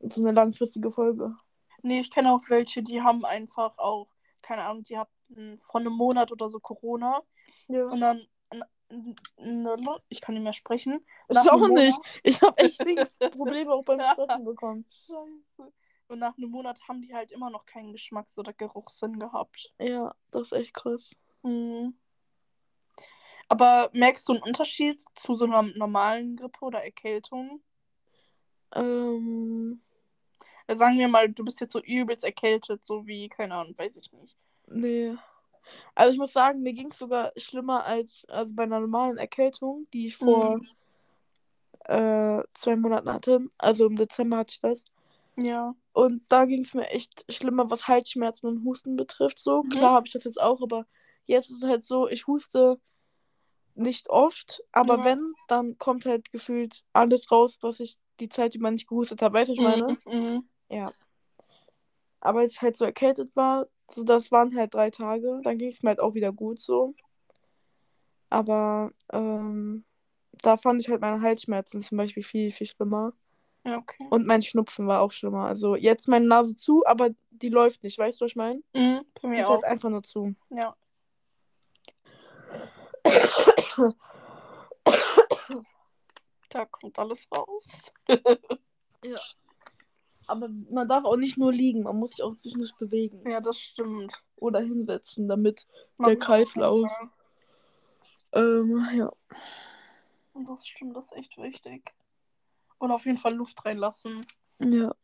so 0.00 0.20
eine 0.20 0.32
langfristige 0.32 0.90
Folge. 0.90 1.34
Nee, 1.82 2.00
ich 2.00 2.10
kenne 2.10 2.32
auch 2.32 2.42
welche, 2.48 2.82
die 2.82 3.02
haben 3.02 3.24
einfach 3.24 3.78
auch, 3.78 4.08
keine 4.42 4.62
Ahnung, 4.64 4.84
die 4.84 4.98
hatten 4.98 5.58
vor 5.60 5.80
einem 5.80 5.92
Monat 5.94 6.30
oder 6.32 6.48
so 6.48 6.60
Corona. 6.60 7.22
Ja. 7.68 7.86
Und 7.86 8.00
dann, 8.00 8.26
ich 10.08 10.20
kann 10.20 10.34
nicht 10.34 10.42
mehr 10.44 10.52
sprechen. 10.52 11.04
Ich 11.28 11.34
Nach 11.36 11.46
auch 11.46 11.62
einem 11.62 11.74
nicht. 11.74 11.96
Monat- 11.96 12.20
Ich 12.22 12.42
habe 12.42 12.58
echt 12.58 12.80
Dings, 12.86 13.18
Probleme 13.30 13.72
auch 13.72 13.84
beim 13.84 14.00
Sprechen 14.02 14.44
bekommen. 14.44 14.84
Scheiße. 14.90 15.72
Und 16.08 16.18
nach 16.18 16.36
einem 16.36 16.50
Monat 16.50 16.80
haben 16.88 17.00
die 17.02 17.14
halt 17.14 17.30
immer 17.30 17.50
noch 17.50 17.66
keinen 17.66 17.92
Geschmacks- 17.92 18.36
oder 18.36 18.52
Geruchssinn 18.52 19.20
gehabt. 19.20 19.72
Ja, 19.80 20.12
das 20.32 20.48
ist 20.48 20.52
echt 20.52 20.74
krass. 20.74 21.14
Mhm. 21.42 21.94
Aber 23.50 23.90
merkst 23.92 24.28
du 24.28 24.32
einen 24.34 24.42
Unterschied 24.42 25.02
zu 25.16 25.34
so 25.34 25.44
einer 25.44 25.62
normalen 25.62 26.36
Grippe 26.36 26.64
oder 26.64 26.84
Erkältung? 26.84 27.60
Ähm, 28.74 29.80
Äh, 30.66 30.76
Sagen 30.76 30.98
wir 30.98 31.08
mal, 31.08 31.28
du 31.30 31.44
bist 31.44 31.60
jetzt 31.60 31.72
so 31.72 31.80
übelst 31.80 32.24
erkältet, 32.24 32.86
so 32.86 33.06
wie, 33.06 33.28
keine 33.28 33.54
Ahnung, 33.56 33.76
weiß 33.76 33.96
ich 33.98 34.12
nicht. 34.12 34.36
nee. 34.68 35.14
Also 35.94 36.12
ich 36.12 36.18
muss 36.18 36.32
sagen, 36.32 36.62
mir 36.62 36.72
ging 36.72 36.90
es 36.90 36.98
sogar 36.98 37.32
schlimmer 37.36 37.84
als 37.84 38.24
also 38.28 38.54
bei 38.54 38.62
einer 38.64 38.80
normalen 38.80 39.18
Erkältung, 39.18 39.86
die 39.92 40.06
ich 40.08 40.16
vor 40.16 40.60
Mhm. 40.60 40.66
äh, 41.84 42.42
zwei 42.54 42.76
Monaten 42.76 43.12
hatte. 43.12 43.40
Also 43.58 43.86
im 43.86 43.96
Dezember 43.96 44.38
hatte 44.38 44.52
ich 44.54 44.60
das. 44.60 44.84
Ja. 45.36 45.74
Und 45.92 46.22
da 46.28 46.44
ging 46.44 46.62
es 46.62 46.74
mir 46.74 46.88
echt 46.88 47.24
schlimmer, 47.28 47.68
was 47.70 47.88
Halsschmerzen 47.88 48.46
und 48.46 48.64
Husten 48.64 48.96
betrifft. 48.96 49.38
So, 49.38 49.62
Mhm. 49.62 49.70
klar 49.70 49.92
habe 49.92 50.06
ich 50.06 50.12
das 50.12 50.24
jetzt 50.24 50.40
auch, 50.40 50.62
aber 50.62 50.86
jetzt 51.26 51.50
ist 51.50 51.62
es 51.62 51.68
halt 51.68 51.82
so, 51.84 52.08
ich 52.08 52.26
huste 52.26 52.80
nicht 53.80 54.08
oft, 54.10 54.62
aber 54.72 54.98
Ja. 54.98 55.04
wenn, 55.04 55.34
dann 55.48 55.78
kommt 55.78 56.06
halt 56.06 56.30
gefühlt 56.32 56.82
alles 56.92 57.30
raus, 57.30 57.58
was 57.62 57.80
ich 57.80 57.96
die 58.20 58.28
Zeit 58.28 58.54
über 58.54 58.70
nicht 58.70 58.88
gehustet 58.88 59.22
habe. 59.22 59.34
Weißt 59.38 59.48
du, 59.48 59.54
ich 59.54 59.60
meine? 59.60 59.98
Mhm. 60.04 60.18
Mhm. 60.18 60.48
Ja. 60.70 60.92
Aber 62.20 62.44
ich 62.44 62.60
halt 62.60 62.76
so 62.76 62.84
erkältet 62.84 63.34
war, 63.34 63.66
so 63.90 64.04
das 64.04 64.30
waren 64.30 64.54
halt 64.56 64.74
drei 64.74 64.90
Tage, 64.90 65.40
dann 65.42 65.58
ging 65.58 65.70
es 65.70 65.82
mir 65.82 65.90
halt 65.90 66.00
auch 66.00 66.14
wieder 66.14 66.32
gut 66.32 66.60
so. 66.60 66.94
Aber 68.28 68.92
ähm, 69.12 69.84
da 70.42 70.56
fand 70.56 70.80
ich 70.80 70.88
halt 70.88 71.00
meine 71.00 71.20
Halsschmerzen 71.20 71.82
zum 71.82 71.98
Beispiel 71.98 72.22
viel, 72.22 72.52
viel 72.52 72.66
schlimmer. 72.66 73.12
Ja, 73.64 73.78
okay. 73.78 74.06
Und 74.10 74.26
mein 74.26 74.42
Schnupfen 74.42 74.86
war 74.86 75.00
auch 75.00 75.12
schlimmer. 75.12 75.46
Also 75.46 75.76
jetzt 75.76 76.08
meine 76.08 76.26
Nase 76.26 76.54
zu, 76.54 76.82
aber 76.86 77.10
die 77.30 77.48
läuft 77.48 77.82
nicht, 77.82 77.98
weißt 77.98 78.20
du, 78.20 78.24
was 78.24 78.32
ich 78.32 78.36
meine? 78.36 78.62
Mhm. 78.74 79.04
Bei 79.20 79.28
mir 79.28 79.42
ist 79.42 79.48
auch. 79.48 79.54
halt 79.54 79.64
einfach 79.64 79.90
nur 79.90 80.02
zu. 80.02 80.34
Ja. 80.50 80.76
Da 86.48 86.64
kommt 86.66 86.98
alles 86.98 87.26
raus. 87.30 87.64
Aber 90.26 90.48
man 90.48 90.88
darf 90.88 91.04
auch 91.04 91.16
nicht 91.16 91.38
nur 91.38 91.52
liegen, 91.52 91.82
man 91.82 91.96
muss 91.96 92.12
sich 92.12 92.22
auch 92.22 92.34
zwischendurch 92.34 92.74
bewegen. 92.76 93.28
Ja, 93.28 93.40
das 93.40 93.58
stimmt. 93.58 94.22
Oder 94.36 94.60
hinsetzen, 94.60 95.28
damit 95.28 95.66
Man 95.96 96.10
der 96.10 96.18
Kreislauf. 96.18 96.90
Ähm, 98.32 98.86
ja. 98.94 99.12
Das 100.34 100.66
stimmt, 100.66 100.96
das 100.96 101.06
ist 101.06 101.12
echt 101.12 101.36
wichtig. 101.38 101.92
Und 102.78 102.92
auf 102.92 103.04
jeden 103.06 103.18
Fall 103.18 103.34
Luft 103.34 103.64
reinlassen. 103.64 104.24
Ja. 104.60 104.94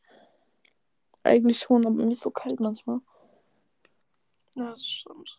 Eigentlich 1.22 1.58
schon, 1.58 1.84
aber 1.84 1.96
mir 1.96 2.12
ist 2.12 2.22
so 2.22 2.30
kalt 2.30 2.60
manchmal. 2.60 3.00
Ja, 4.54 4.70
das 4.70 4.86
stimmt. 4.86 5.38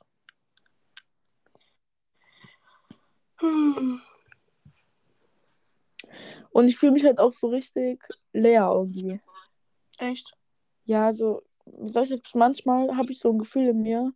Und 6.52 6.68
ich 6.68 6.78
fühle 6.78 6.94
mich 6.94 7.06
halt 7.06 7.20
auch 7.20 7.32
so 7.32 7.48
richtig 7.48 8.04
leer 8.34 8.70
irgendwie. 8.74 9.22
Echt? 9.98 10.36
Ja, 10.86 11.14
so, 11.14 11.44
wie 11.66 11.92
soll 11.92 12.04
ich 12.04 12.10
jetzt, 12.10 12.36
manchmal 12.36 12.96
habe 12.96 13.12
ich 13.12 13.20
so 13.20 13.32
ein 13.32 13.40
Gefühl 13.40 13.68
in 13.68 13.82
mir, 13.82 14.14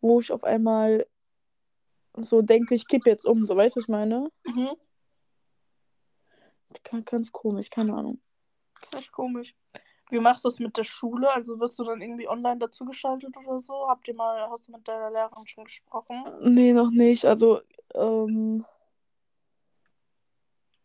wo 0.00 0.20
ich 0.20 0.32
auf 0.32 0.44
einmal 0.44 1.06
so 2.16 2.42
denke, 2.42 2.74
ich 2.74 2.86
kippe 2.86 3.10
jetzt 3.10 3.24
um, 3.24 3.44
so 3.46 3.56
weißt 3.56 3.76
du, 3.76 3.80
was 3.80 3.84
ich 3.84 3.88
meine? 3.88 4.30
Mhm. 4.44 4.70
Ganz, 6.84 7.06
ganz 7.06 7.32
komisch, 7.32 7.70
keine 7.70 7.94
Ahnung. 7.94 8.20
Das 8.80 8.90
ist 8.90 8.94
echt 9.00 9.12
komisch. 9.12 9.54
Wie 10.12 10.20
machst 10.20 10.44
du 10.44 10.48
es 10.48 10.58
mit 10.58 10.76
der 10.76 10.84
Schule? 10.84 11.32
Also 11.32 11.58
wirst 11.58 11.78
du 11.78 11.84
dann 11.84 12.02
irgendwie 12.02 12.28
online 12.28 12.58
dazugeschaltet 12.58 13.34
oder 13.34 13.58
so? 13.60 13.88
Habt 13.88 14.06
ihr 14.06 14.14
mal, 14.14 14.46
hast 14.50 14.68
du 14.68 14.72
mit 14.72 14.86
deiner 14.86 15.10
Lehrerin 15.10 15.46
schon 15.46 15.64
gesprochen? 15.64 16.22
Nee, 16.42 16.74
noch 16.74 16.90
nicht. 16.90 17.24
Also, 17.24 17.62
ähm, 17.94 18.66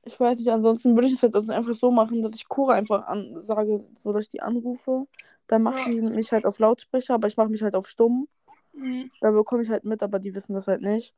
ich 0.03 0.17
weiß 0.17 0.39
nicht, 0.39 0.47
ansonsten 0.47 0.95
würde 0.95 1.09
ich 1.09 1.13
es 1.15 1.23
halt 1.23 1.35
einfach 1.35 1.73
so 1.73 1.91
machen, 1.91 2.21
dass 2.21 2.35
ich 2.35 2.47
Cora 2.47 2.75
einfach 2.75 3.05
an, 3.07 3.41
sage, 3.41 3.85
so 3.99 4.13
dass 4.13 4.23
ich 4.23 4.29
die 4.29 4.41
anrufe. 4.41 5.07
Dann 5.47 5.63
macht 5.63 5.85
Ja. 5.85 5.91
die 5.91 6.01
mich 6.01 6.31
halt 6.31 6.45
auf 6.45 6.59
Lautsprecher, 6.59 7.15
aber 7.15 7.27
ich 7.27 7.35
mache 7.35 7.49
mich 7.49 7.61
halt 7.61 7.75
auf 7.75 7.89
stumm. 7.89 8.29
Mhm. 8.71 9.11
Da 9.19 9.31
bekomme 9.31 9.61
ich 9.61 9.69
halt 9.69 9.83
mit, 9.83 10.01
aber 10.03 10.19
die 10.19 10.33
wissen 10.35 10.53
das 10.53 10.69
halt 10.69 10.81
nicht. 10.81 11.13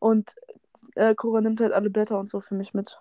Und 0.00 0.34
äh, 0.96 1.14
Cora 1.14 1.40
nimmt 1.40 1.60
halt 1.60 1.72
alle 1.72 1.90
Blätter 1.90 2.18
und 2.18 2.28
so 2.28 2.40
für 2.40 2.56
mich 2.56 2.74
mit. 2.74 2.98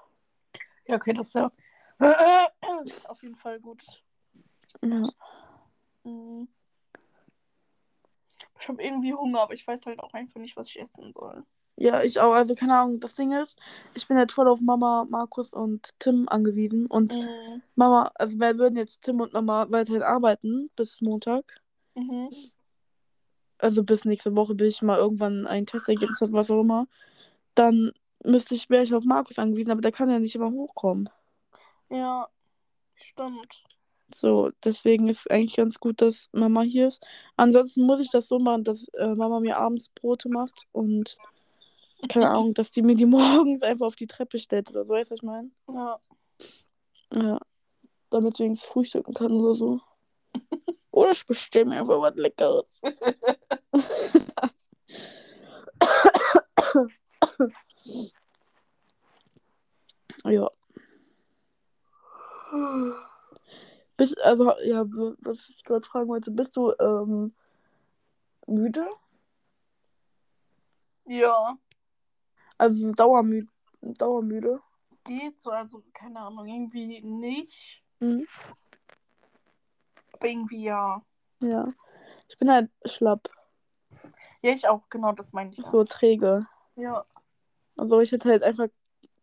Ja, 0.88 0.98
okay, 0.98 1.14
das 1.14 1.30
ist 1.30 1.34
ja 1.36 1.52
auf 3.08 3.24
jeden 3.24 3.36
Fall 3.36 3.60
gut. 3.60 3.82
Ja. 4.82 5.10
Mhm. 6.04 6.48
Ich 8.60 8.68
habe 8.68 8.84
irgendwie 8.84 9.14
Hunger, 9.14 9.42
aber 9.42 9.54
ich 9.54 9.66
weiß 9.66 9.86
halt 9.88 10.00
auch 10.00 10.14
einfach 10.14 10.40
nicht, 10.40 10.56
was 10.56 10.68
ich 10.68 10.80
essen 10.80 11.14
soll. 11.14 11.44
Ja, 11.78 12.04
ich 12.04 12.20
auch. 12.20 12.34
Also, 12.34 12.54
keine 12.54 12.78
Ahnung. 12.78 13.00
Das 13.00 13.16
Ding 13.16 13.32
ist, 13.32 13.60
ich 13.96 14.08
bin 14.08 14.18
halt 14.18 14.32
voll 14.32 14.48
auf 14.48 14.62
Mama, 14.62 15.06
Markus 15.10 15.52
und 15.52 15.98
Tim 16.00 16.30
angewiesen. 16.30 16.86
Und 16.86 17.16
Mhm. 17.16 17.64
Mama, 17.76 18.12
also 18.16 18.38
wir 18.38 18.58
würden 18.60 18.78
jetzt 18.78 19.02
Tim 19.02 19.20
und 19.20 19.34
Mama 19.34 19.66
weiterhin 19.70 20.04
arbeiten 20.04 20.70
bis 20.76 21.02
Montag. 21.02 21.60
Mhm. 21.96 22.30
Also 23.58 23.84
bis 23.84 24.06
nächste 24.06 24.36
Woche, 24.36 24.54
bis 24.54 24.76
ich 24.76 24.82
mal 24.82 24.98
irgendwann 25.00 25.48
ein 25.48 25.66
Testergebnis 25.66 26.22
habe, 26.22 26.34
was 26.34 26.52
auch 26.52 26.62
immer. 26.62 26.88
Dann 27.56 27.92
müsste 28.24 28.54
ich, 28.56 28.70
wäre 28.70 28.84
ich 28.84 28.94
auf 28.94 29.06
Markus 29.06 29.40
angewiesen, 29.40 29.72
aber 29.72 29.82
der 29.82 29.92
kann 29.92 30.10
ja 30.10 30.20
nicht 30.20 30.36
immer 30.36 30.52
hochkommen. 30.52 31.10
Ja, 31.90 32.28
stimmt. 32.96 33.64
So, 34.16 34.52
deswegen 34.64 35.08
ist 35.08 35.30
eigentlich 35.30 35.56
ganz 35.56 35.80
gut, 35.80 36.02
dass 36.02 36.30
Mama 36.32 36.62
hier 36.62 36.88
ist. 36.88 37.04
Ansonsten 37.38 37.84
muss 37.84 38.00
ich 38.00 38.10
das 38.10 38.28
so 38.28 38.40
machen, 38.40 38.64
dass 38.64 38.88
äh, 38.96 39.14
Mama 39.16 39.40
mir 39.40 39.58
abends 39.58 39.90
Brote 39.90 40.30
macht 40.30 40.68
und 40.72 41.18
keine 42.10 42.30
Ahnung, 42.30 42.54
dass 42.54 42.72
die 42.72 42.82
mir 42.82 42.96
die 42.96 43.06
morgens 43.06 43.62
einfach 43.62 43.88
auf 43.88 43.96
die 43.96 44.08
Treppe 44.08 44.40
stellt 44.40 44.70
oder 44.70 44.86
so, 44.86 44.94
weißt 44.94 45.12
du, 45.12 45.14
was 45.14 45.20
ich 45.20 45.24
meine? 45.24 45.52
Ja. 45.68 46.00
Ja. 47.14 47.40
Damit 48.10 48.34
ich 48.36 48.46
wenigstens 48.46 48.70
frühstücken 48.70 49.14
kann 49.14 49.32
oder 49.32 49.56
so. 49.56 49.80
Oder 50.92 51.12
ich 51.12 51.26
bestelle 51.26 51.66
mir 51.66 51.80
einfach 51.80 52.02
was 52.02 52.16
Leckeres. 52.16 52.82
ja. 60.26 60.50
Bist, 64.02 64.20
also, 64.22 64.52
ja, 64.64 64.84
was 65.20 65.48
ich 65.50 65.64
gerade 65.64 65.86
fragen 65.88 66.10
wollte, 66.10 66.32
bist 66.32 66.58
du 66.58 66.74
ähm, 66.80 67.36
müde? 68.48 68.88
Ja. 71.06 71.56
Also 72.58 72.92
dauermüde? 72.94 73.48
Dauermüde? 73.82 74.60
Geht 75.04 75.40
so, 75.40 75.52
also 75.52 75.84
keine 75.94 76.20
Ahnung, 76.20 76.48
irgendwie 76.48 77.00
nicht. 77.02 77.84
Mhm. 78.00 78.26
Aber 80.14 80.28
irgendwie 80.28 80.64
ja. 80.64 81.04
Ja. 81.44 81.72
Ich 82.28 82.40
bin 82.40 82.50
halt 82.50 82.72
schlapp, 82.86 83.30
Ja, 84.42 84.52
ich 84.52 84.68
auch, 84.68 84.90
genau, 84.90 85.12
das 85.12 85.32
meine 85.32 85.52
ich. 85.52 85.64
so 85.64 85.84
träge. 85.84 86.48
Ja. 86.76 87.06
Also 87.78 88.00
ich 88.00 88.12
hätte 88.12 88.30
halt 88.30 88.42
einfach 88.42 88.66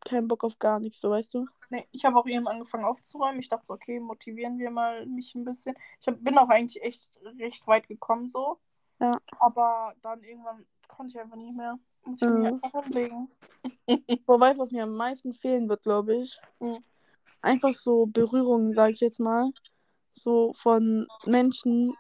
keinen 0.05 0.29
Bock 0.29 0.45
auf 0.45 0.57
gar 0.61 0.79
nichts, 0.79 1.01
so 1.01 1.11
weißt 1.11 1.35
du? 1.35 1.49
Nee, 1.71 1.87
ich 1.93 2.05
habe 2.05 2.17
auch 2.17 2.27
eben 2.27 2.49
angefangen 2.49 2.85
aufzuräumen. 2.85 3.41
Ich 3.41 3.49
dachte 3.49 3.67
so, 3.67 3.75
okay, 3.75 4.01
motivieren 4.01 4.59
wir 4.59 4.71
mal 4.71 5.05
mich 5.07 5.35
ein 5.35 5.45
bisschen. 5.45 5.75
Ich 6.01 6.09
hab, 6.09 6.23
bin 6.23 6.39
auch 6.39 6.49
eigentlich 6.49 6.83
echt 6.83 7.11
recht 7.39 7.67
weit 7.67 7.89
gekommen 7.89 8.29
so. 8.29 8.59
Ja. 9.01 9.19
Aber 9.39 9.95
dann 10.03 10.23
irgendwann 10.23 10.67
konnte 10.89 11.11
ich 11.13 11.21
einfach 11.21 11.37
nicht 11.37 11.55
mehr. 11.55 11.79
Muss 12.05 12.23
ich 12.23 12.29
mich 12.29 12.51
Mhm. 12.51 12.61
einfach 12.63 12.85
hinlegen. 12.85 13.31
Du, 14.27 14.41
was 14.41 14.71
mir 14.71 14.85
am 14.85 14.97
meisten 14.97 15.35
fehlen 15.35 15.69
wird, 15.69 15.83
glaube 15.83 16.17
ich? 16.17 16.41
Mhm. 16.61 16.83
Einfach 17.43 17.75
so 17.75 18.07
Berührungen, 18.07 18.73
sage 18.73 18.93
ich 18.93 19.01
jetzt 19.01 19.21
mal. 19.21 19.51
So 20.13 20.53
von 20.55 21.07
Menschen, 21.27 21.95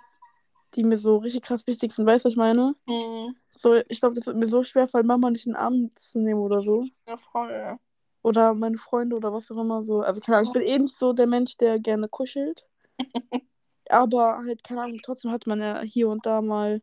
die 0.74 0.84
mir 0.84 0.98
so 0.98 1.16
richtig 1.18 1.42
krass 1.42 1.66
wichtig 1.66 1.92
sind, 1.92 2.06
weißt 2.06 2.24
du, 2.24 2.28
was 2.28 2.32
ich 2.32 2.38
meine? 2.38 2.74
Mhm. 2.86 3.36
So, 3.50 3.74
ich 3.88 4.00
glaube, 4.00 4.14
das 4.14 4.26
wird 4.26 4.36
mir 4.36 4.48
so 4.48 4.64
schwer 4.64 4.88
fallen, 4.88 5.06
Mama 5.06 5.30
nicht 5.30 5.46
in 5.46 5.52
den 5.52 5.60
Arm 5.60 5.90
zu 5.94 6.18
nehmen 6.20 6.40
oder 6.40 6.62
so. 6.62 6.84
Ja, 7.06 7.16
voll. 7.16 7.78
Oder 8.22 8.54
meine 8.54 8.78
Freunde 8.78 9.16
oder 9.16 9.32
was 9.32 9.50
auch 9.50 9.56
immer 9.58 9.82
so. 9.82 10.00
Also, 10.00 10.20
keine 10.20 10.38
Ahnung, 10.38 10.48
ich 10.48 10.52
bin 10.52 10.62
eh 10.62 10.78
nicht 10.78 10.96
so 10.98 11.12
der 11.12 11.26
Mensch, 11.26 11.56
der 11.56 11.78
gerne 11.78 12.08
kuschelt. 12.08 12.66
Aber 13.88 14.38
halt, 14.44 14.62
keine 14.64 14.82
Ahnung, 14.82 14.98
trotzdem 15.02 15.30
hat 15.30 15.46
man 15.46 15.60
ja 15.60 15.80
hier 15.82 16.08
und 16.08 16.26
da 16.26 16.40
mal 16.42 16.82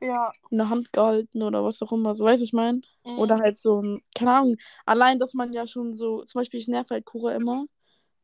Ja. 0.00 0.32
eine 0.50 0.68
Hand 0.70 0.92
gehalten 0.92 1.42
oder 1.42 1.62
was 1.64 1.80
auch 1.82 1.92
immer. 1.92 2.14
So, 2.14 2.24
was 2.24 2.40
ich 2.40 2.52
meine? 2.52 2.80
Mhm. 3.04 3.18
Oder 3.18 3.38
halt 3.38 3.56
so 3.56 3.80
ein, 3.82 4.02
keine 4.14 4.32
Ahnung, 4.32 4.56
allein, 4.86 5.18
dass 5.18 5.34
man 5.34 5.52
ja 5.52 5.66
schon 5.66 5.94
so, 5.94 6.24
zum 6.24 6.40
Beispiel, 6.40 6.58
ich 6.60 6.68
nerv 6.68 6.88
halt 6.90 7.04
Kura 7.04 7.32
immer 7.34 7.66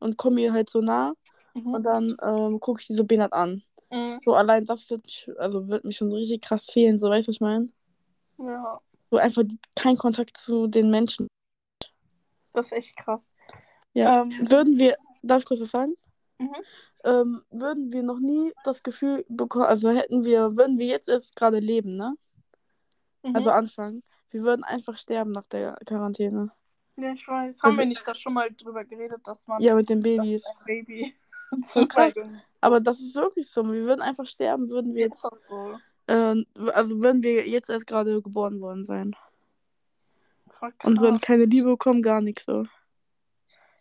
und 0.01 0.17
komme 0.17 0.41
ihr 0.41 0.53
halt 0.53 0.69
so 0.71 0.81
nah 0.81 1.13
Mhm. 1.55 1.75
und 1.75 1.83
dann 1.85 2.17
ähm, 2.23 2.61
gucke 2.61 2.81
ich 2.83 2.87
die 2.87 2.95
so 2.97 3.05
behindert 3.05 3.33
an. 3.33 3.63
Mhm. 3.91 4.21
So, 4.25 4.35
allein 4.35 4.67
das 4.67 4.91
wird, 4.91 5.05
mich- 5.05 5.31
also 5.39 5.69
wird 5.69 5.85
mir 5.85 5.93
schon 5.93 6.11
so 6.11 6.17
richtig 6.17 6.43
krass 6.43 6.67
fehlen, 6.67 6.99
so, 6.99 7.09
was 7.09 7.29
ich 7.29 7.41
meine? 7.41 7.69
Ja. 8.39 8.81
So 9.11 9.17
einfach 9.19 9.45
kein 9.75 9.97
Kontakt 9.97 10.37
zu 10.37 10.67
den 10.67 10.91
Menschen. 10.91 11.29
Das 12.57 12.67
ist 12.67 12.73
echt 12.73 12.97
krass. 12.97 13.29
Ja. 13.93 14.23
Ähm, 14.23 14.31
Würden 14.51 14.79
wir, 14.79 14.97
darf 15.23 15.41
ich 15.41 15.45
kurz 15.47 15.61
was 15.61 15.71
sagen? 15.71 15.95
Mhm. 16.39 16.55
Ähm, 17.05 17.43
würden 17.51 17.93
wir 17.93 18.03
noch 18.03 18.19
nie 18.19 18.53
das 18.65 18.83
Gefühl 18.83 19.25
bekommen, 19.29 19.65
also 19.65 19.89
hätten 19.91 20.25
wir, 20.25 20.57
würden 20.57 20.79
wir 20.79 20.87
jetzt 20.87 21.09
erst 21.09 21.35
gerade 21.37 21.59
leben, 21.61 21.97
ne? 21.97 22.15
mhm. 23.23 23.37
Also 23.37 23.51
anfangen. 23.51 24.03
Wir 24.31 24.43
würden 24.43 24.65
einfach 24.65 24.97
sterben 24.99 25.33
nach 25.33 25.47
der 25.47 25.77
Quarantäne. 25.87 26.51
ja, 26.97 27.13
ich 27.13 27.27
weiß. 27.27 27.57
Haben 27.63 27.71
Also- 27.71 27.79
wir 27.79 27.87
nicht 27.87 28.07
da 28.07 28.15
schon 28.15 28.35
mal 28.35 28.51
drüber 28.53 28.85
geredet, 28.85 29.21
dass 29.25 29.47
man 29.47 29.61
Ja, 29.63 29.75
mit 29.75 29.89
den 29.89 30.01
Babys. 30.01 30.45
Baby 30.67 31.15
So 31.73 31.87
krass. 31.87 32.15
Zugweigerung- 32.15 32.41
Aber 32.61 32.81
das 32.81 33.01
ist 33.01 33.15
wirklich 33.15 33.49
so. 33.51 33.63
Wir 33.65 33.85
würden 33.85 34.03
einfach 34.03 34.27
sterben, 34.27 34.69
würden 34.69 34.95
wir 34.95 35.05
jetzt, 35.07 35.25
ist 35.25 35.31
das 35.31 35.47
so? 35.49 35.79
äh, 36.09 36.45
also 36.73 37.01
würden 37.01 37.23
wir 37.23 37.49
jetzt 37.49 37.71
erst 37.71 37.87
gerade 37.87 38.21
geboren 38.21 38.61
worden 38.61 38.83
sein. 38.85 39.15
Voll 40.59 40.73
Und 40.85 40.99
krass. 40.99 41.21
keine 41.21 41.45
Liebe 41.45 41.69
bekommen, 41.69 42.03
gar 42.03 42.21
nichts 42.21 42.45
so. 42.45 42.65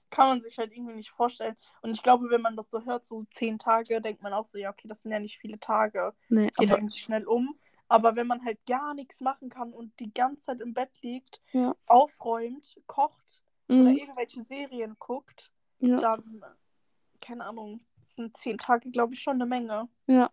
Kann 0.09 0.27
man 0.29 0.41
sich 0.41 0.57
halt 0.57 0.71
irgendwie 0.71 0.95
nicht 0.95 1.09
vorstellen. 1.09 1.55
Und 1.81 1.91
ich 1.91 2.01
glaube, 2.03 2.29
wenn 2.29 2.41
man 2.41 2.55
das 2.55 2.69
so 2.69 2.85
hört, 2.85 3.03
so 3.03 3.25
zehn 3.31 3.57
Tage, 3.59 4.01
denkt 4.01 4.21
man 4.21 4.33
auch 4.33 4.45
so, 4.45 4.57
ja, 4.57 4.69
okay, 4.69 4.87
das 4.87 5.01
sind 5.01 5.11
ja 5.11 5.19
nicht 5.19 5.37
viele 5.37 5.59
Tage. 5.59 6.13
Nee, 6.29 6.51
Geht 6.57 6.69
aber 6.69 6.79
eigentlich 6.79 7.01
schnell 7.01 7.25
um. 7.25 7.57
Aber 7.87 8.15
wenn 8.15 8.27
man 8.27 8.43
halt 8.45 8.59
gar 8.65 8.93
nichts 8.93 9.19
machen 9.21 9.49
kann 9.49 9.71
und 9.73 9.99
die 9.99 10.13
ganze 10.13 10.45
Zeit 10.45 10.61
im 10.61 10.73
Bett 10.73 10.89
liegt, 11.01 11.41
Ja. 11.51 11.75
aufräumt, 11.85 12.79
kocht 12.87 13.43
oder 13.67 13.77
mhm, 13.91 13.97
irgendwelche 13.97 14.43
Serien 14.43 14.95
guckt, 14.99 15.51
ja. 15.79 15.99
dann, 15.99 16.43
keine 17.21 17.45
Ahnung, 17.45 17.81
sind 18.09 18.35
zehn 18.37 18.57
Tage, 18.57 18.89
glaube 18.91 19.13
ich, 19.13 19.21
schon 19.21 19.35
eine 19.35 19.45
Menge. 19.45 19.87
ja. 20.07 20.31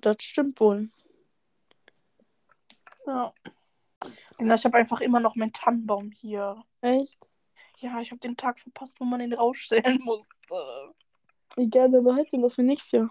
Das 0.00 0.16
stimmt 0.20 0.58
wohl. 0.60 0.88
Ja. 3.06 3.32
Ja, 4.40 4.54
ich 4.54 4.64
habe 4.64 4.76
einfach 4.78 5.00
immer 5.00 5.20
noch 5.20 5.36
meinen 5.36 5.52
Tannenbaum 5.52 6.10
hier. 6.10 6.62
Echt? 6.80 7.28
Ja, 7.78 8.00
ich 8.00 8.10
habe 8.10 8.20
den 8.20 8.36
Tag 8.36 8.58
verpasst, 8.60 8.98
wo 9.00 9.04
man 9.04 9.20
den 9.20 9.32
rausstellen 9.32 10.00
musste. 10.02 10.34
Wie 11.56 11.68
gerne 11.68 12.00
behalte 12.02 12.36
ihn 12.36 12.42
doch 12.42 12.52
für 12.52 12.62
nächstes 12.62 12.92
Jahr. 12.92 13.10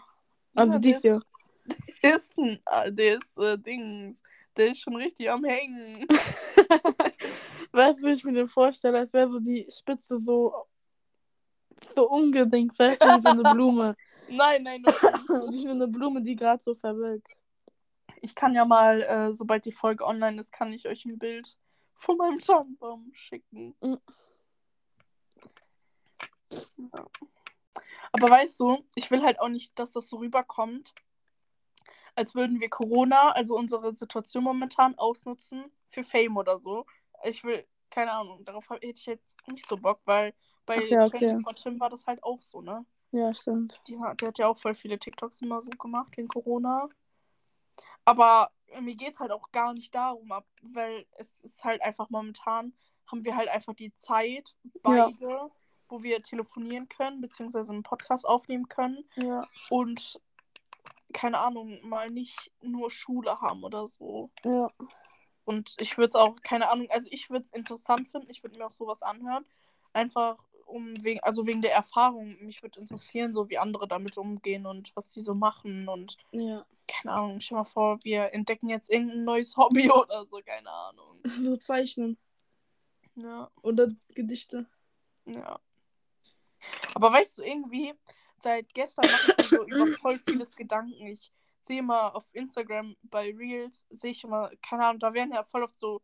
Also 0.55 0.73
Ja, 0.73 0.79
dieses 0.79 1.01
der- 1.01 1.11
Jahr. 1.13 1.21
Der 2.03 2.15
ist 2.15 2.33
ah, 2.65 2.89
der 2.89 3.17
ist, 3.19 3.37
äh, 3.37 3.57
Dings, 3.57 4.19
der 4.57 4.69
ist 4.69 4.79
schon 4.79 4.95
richtig 4.95 5.29
am 5.29 5.43
Hängen. 5.43 6.07
Weißt 7.71 7.99
du, 8.03 8.07
wie 8.07 8.11
ich 8.11 8.23
mir 8.23 8.33
den 8.33 8.47
vorstelle, 8.47 8.97
als 8.97 9.13
wäre 9.13 9.29
so 9.29 9.39
die 9.39 9.67
Spitze 9.69 10.17
so, 10.17 10.53
so 11.95 12.09
ungedingt, 12.09 12.77
weißt 12.77 13.01
du, 13.01 13.07
wie 13.07 13.21
so 13.21 13.29
eine 13.29 13.43
Blume. 13.53 13.95
nein, 14.29 14.63
nein, 14.63 14.81
nein. 14.81 14.95
Ich 15.51 15.63
will 15.63 15.71
eine 15.71 15.87
Blume, 15.87 16.21
die 16.21 16.35
gerade 16.35 16.61
so 16.61 16.73
verwelkt. 16.75 17.27
Ich 18.21 18.35
kann 18.35 18.53
ja 18.53 18.65
mal, 18.65 19.01
äh, 19.01 19.33
sobald 19.33 19.65
die 19.65 19.71
Folge 19.71 20.05
online 20.05 20.39
ist, 20.39 20.51
kann 20.51 20.71
ich 20.71 20.87
euch 20.87 21.05
ein 21.05 21.17
Bild 21.17 21.57
von 21.95 22.17
meinem 22.17 22.39
Tannenbaum 22.39 23.11
schicken. 23.13 23.75
Mhm. 23.81 23.99
Ja. 26.93 27.05
Aber 28.11 28.29
weißt 28.29 28.59
du, 28.59 28.85
ich 28.95 29.09
will 29.09 29.23
halt 29.23 29.39
auch 29.39 29.49
nicht, 29.49 29.77
dass 29.79 29.91
das 29.91 30.07
so 30.07 30.17
rüberkommt, 30.17 30.93
als 32.15 32.35
würden 32.35 32.59
wir 32.59 32.69
Corona, 32.69 33.31
also 33.31 33.57
unsere 33.57 33.95
Situation 33.95 34.43
momentan, 34.43 34.97
ausnutzen 34.97 35.71
für 35.89 36.03
Fame 36.03 36.37
oder 36.37 36.57
so. 36.57 36.85
Ich 37.23 37.43
will, 37.43 37.65
keine 37.89 38.11
Ahnung, 38.11 38.43
darauf 38.45 38.69
hab- 38.69 38.77
hätte 38.83 38.99
ich 38.99 39.05
jetzt 39.05 39.35
nicht 39.47 39.67
so 39.67 39.77
Bock, 39.77 40.01
weil 40.05 40.33
bei 40.65 40.87
ja, 40.87 41.05
okay. 41.05 41.19
24 41.19 41.63
Tim 41.63 41.79
war 41.79 41.89
das 41.89 42.05
halt 42.05 42.21
auch 42.23 42.41
so, 42.41 42.61
ne? 42.61 42.85
Ja, 43.11 43.33
stimmt. 43.33 43.81
Die 43.87 43.97
der 44.19 44.27
hat 44.27 44.37
ja 44.37 44.47
auch 44.47 44.57
voll 44.57 44.75
viele 44.75 44.99
TikToks 44.99 45.41
immer 45.41 45.61
so 45.61 45.71
gemacht 45.71 46.15
wegen 46.17 46.27
Corona. 46.27 46.89
Aber 48.05 48.51
mir 48.79 48.95
geht 48.95 49.13
es 49.15 49.19
halt 49.19 49.31
auch 49.31 49.51
gar 49.51 49.73
nicht 49.73 49.93
darum, 49.93 50.31
ab, 50.31 50.45
weil 50.61 51.05
es 51.17 51.33
ist 51.41 51.63
halt 51.63 51.81
einfach 51.81 52.09
momentan, 52.09 52.73
haben 53.07 53.23
wir 53.25 53.35
halt 53.35 53.49
einfach 53.49 53.73
die 53.73 53.93
Zeit, 53.97 54.55
Ja. 54.63 54.71
beide 54.83 55.51
wo 55.89 56.01
wir 56.03 56.21
telefonieren 56.23 56.87
können, 56.87 57.19
beziehungsweise 57.19 57.73
einen 57.73 57.83
Podcast 57.83 58.25
aufnehmen 58.25 58.69
können 58.69 59.03
Ja. 59.17 59.45
und 59.69 60.21
keine 61.11 61.39
Ahnung, 61.39 61.79
mal 61.85 62.09
nicht 62.09 62.49
nur 62.61 62.89
Schule 62.89 63.41
haben 63.41 63.65
oder 63.65 63.85
so. 63.87 64.31
Ja. 64.45 64.69
Und 65.43 65.75
ich 65.79 65.97
würde 65.97 66.09
es 66.09 66.15
auch, 66.15 66.37
keine 66.41 66.69
Ahnung, 66.69 66.89
also 66.91 67.09
ich 67.11 67.29
würde 67.29 67.43
es 67.43 67.51
interessant 67.51 68.07
finden, 68.09 68.29
ich 68.29 68.41
würde 68.41 68.57
mir 68.57 68.65
auch 68.65 68.71
sowas 68.71 69.01
anhören. 69.01 69.45
Einfach 69.91 70.37
um 70.71 71.03
wegen, 71.03 71.19
also 71.21 71.45
wegen 71.45 71.61
der 71.61 71.73
Erfahrung. 71.73 72.37
Mich 72.41 72.61
würde 72.63 72.79
interessieren, 72.79 73.33
so 73.33 73.49
wie 73.49 73.57
andere 73.57 73.87
damit 73.87 74.17
umgehen 74.17 74.65
und 74.65 74.95
was 74.95 75.09
die 75.09 75.21
so 75.21 75.33
machen 75.33 75.87
und 75.87 76.17
Ja. 76.31 76.65
keine 76.87 77.13
Ahnung, 77.13 77.39
stell 77.41 77.57
mal 77.57 77.63
vor, 77.65 77.99
wir 78.03 78.33
entdecken 78.33 78.67
jetzt 78.69 78.89
irgendein 78.89 79.23
neues 79.23 79.55
Hobby 79.57 79.89
oder 79.91 80.25
so, 80.25 80.39
keine 80.45 80.69
Ahnung. 80.71 81.19
So 81.45 81.55
zeichnen. 81.57 82.17
Ja, 83.15 83.51
Oder 83.61 83.89
Gedichte. 84.15 84.65
ja. 85.25 85.59
Aber 86.93 87.11
weißt 87.11 87.39
du, 87.39 87.43
irgendwie, 87.43 87.93
seit 88.41 88.73
gestern 88.73 89.05
mache 89.11 89.31
ich 89.31 89.37
mir 89.51 89.57
so 89.57 89.63
über 89.65 89.87
voll 89.99 90.19
vieles 90.19 90.55
Gedanken. 90.55 91.07
Ich 91.07 91.31
sehe 91.63 91.81
mal 91.83 92.09
auf 92.09 92.23
Instagram 92.33 92.95
bei 93.03 93.33
Reels, 93.35 93.85
sehe 93.89 94.11
ich 94.11 94.23
immer, 94.23 94.51
keine 94.61 94.85
Ahnung, 94.85 94.99
da 94.99 95.13
werden 95.13 95.33
ja 95.33 95.43
voll 95.43 95.63
oft 95.63 95.77
so 95.77 96.01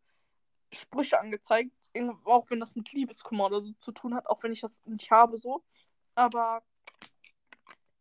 Sprüche 0.74 1.20
angezeigt, 1.20 1.72
auch 2.26 2.50
wenn 2.50 2.60
das 2.60 2.76
mit 2.76 2.92
Liebeskummer 2.92 3.46
oder 3.46 3.62
so 3.62 3.74
zu 3.74 3.92
tun 3.92 4.16
hat, 4.16 4.28
auch 4.28 4.44
wenn 4.44 4.52
ich 4.52 4.62
das 4.62 4.86
nicht 4.86 5.12
habe, 5.12 5.38
so. 5.38 5.64
Aber 6.16 6.64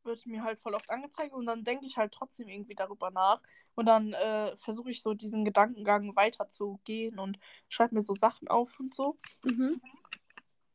wird 0.04 0.24
mir 0.24 0.44
halt 0.44 0.60
voll 0.60 0.74
oft 0.74 0.88
angezeigt 0.88 1.34
und 1.34 1.46
dann 1.46 1.64
denke 1.64 1.84
ich 1.84 1.96
halt 1.96 2.12
trotzdem 2.12 2.48
irgendwie 2.48 2.74
darüber 2.74 3.10
nach 3.10 3.40
und 3.74 3.86
dann 3.86 4.12
äh, 4.12 4.56
versuche 4.56 4.90
ich 4.90 5.02
so 5.02 5.14
diesen 5.14 5.44
Gedankengang 5.44 6.14
weiterzugehen 6.16 7.18
und 7.18 7.38
schreibe 7.68 7.96
mir 7.96 8.02
so 8.02 8.14
Sachen 8.14 8.48
auf 8.48 8.78
und 8.78 8.94
so. 8.94 9.18
Mhm. 9.42 9.80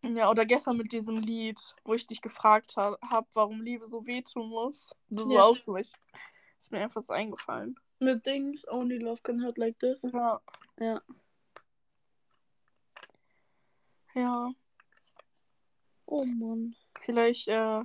Ja, 0.03 0.29
oder 0.29 0.45
gestern 0.45 0.77
mit 0.77 0.91
diesem 0.91 1.17
Lied, 1.17 1.59
wo 1.83 1.93
ich 1.93 2.07
dich 2.07 2.21
gefragt 2.21 2.75
ha 2.75 2.97
habe, 3.01 3.27
warum 3.33 3.61
Liebe 3.61 3.87
so 3.87 4.05
wehtun 4.05 4.49
muss. 4.49 4.89
Das 5.09 5.25
Ja. 5.25 5.37
war 5.37 5.45
auch 5.45 5.57
so. 5.63 5.77
Ich, 5.77 5.93
ist 6.59 6.71
mir 6.71 6.79
einfach 6.79 7.03
so 7.03 7.13
eingefallen. 7.13 7.79
Mit 7.99 8.25
Dings, 8.25 8.67
Only 8.67 8.97
Love 8.97 9.21
Can 9.21 9.43
Hurt 9.43 9.57
Like 9.57 9.77
This. 9.79 10.01
Ja. 10.01 10.41
Ja. 10.79 11.01
Ja. 14.15 14.51
Oh 16.05 16.25
Mann. 16.25 16.75
Vielleicht, 16.99 17.47
äh, 17.47 17.83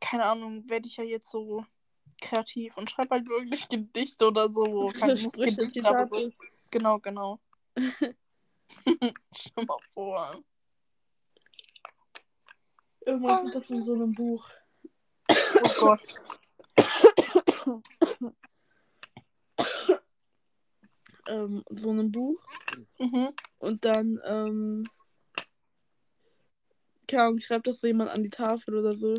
keine 0.00 0.24
Ahnung, 0.24 0.68
werde 0.68 0.86
ich 0.86 0.96
ja 0.96 1.04
jetzt 1.04 1.30
so 1.30 1.64
kreativ 2.20 2.76
und 2.76 2.90
schreibe 2.90 3.14
halt 3.14 3.28
wirklich 3.28 3.68
Gedichte 3.68 4.26
oder 4.26 4.50
so. 4.50 4.92
Keine 4.98 5.14
Gedichte, 5.14 5.86
aber 5.88 6.06
so. 6.06 6.30
Genau, 6.70 6.98
genau. 6.98 7.40
Stell 9.34 9.64
mal 9.64 9.78
vor. 9.92 10.42
Irgendwas 13.04 13.44
ist 13.44 13.54
das 13.54 13.70
in 13.70 13.82
so 13.82 13.94
einem 13.94 14.12
Buch. 14.12 14.50
Oh 15.28 15.70
Gott. 15.78 16.20
Ähm, 21.28 21.64
so 21.70 21.90
einem 21.90 22.12
Buch. 22.12 22.40
Mhm. 22.98 23.30
Und 23.58 23.84
dann, 23.84 24.20
ähm, 24.24 24.88
keine 27.08 27.22
Ahnung, 27.24 27.38
schreibt 27.38 27.66
das 27.66 27.80
so 27.80 27.86
jemand 27.86 28.10
an 28.10 28.22
die 28.22 28.30
Tafel 28.30 28.76
oder 28.76 28.92
so. 28.92 29.14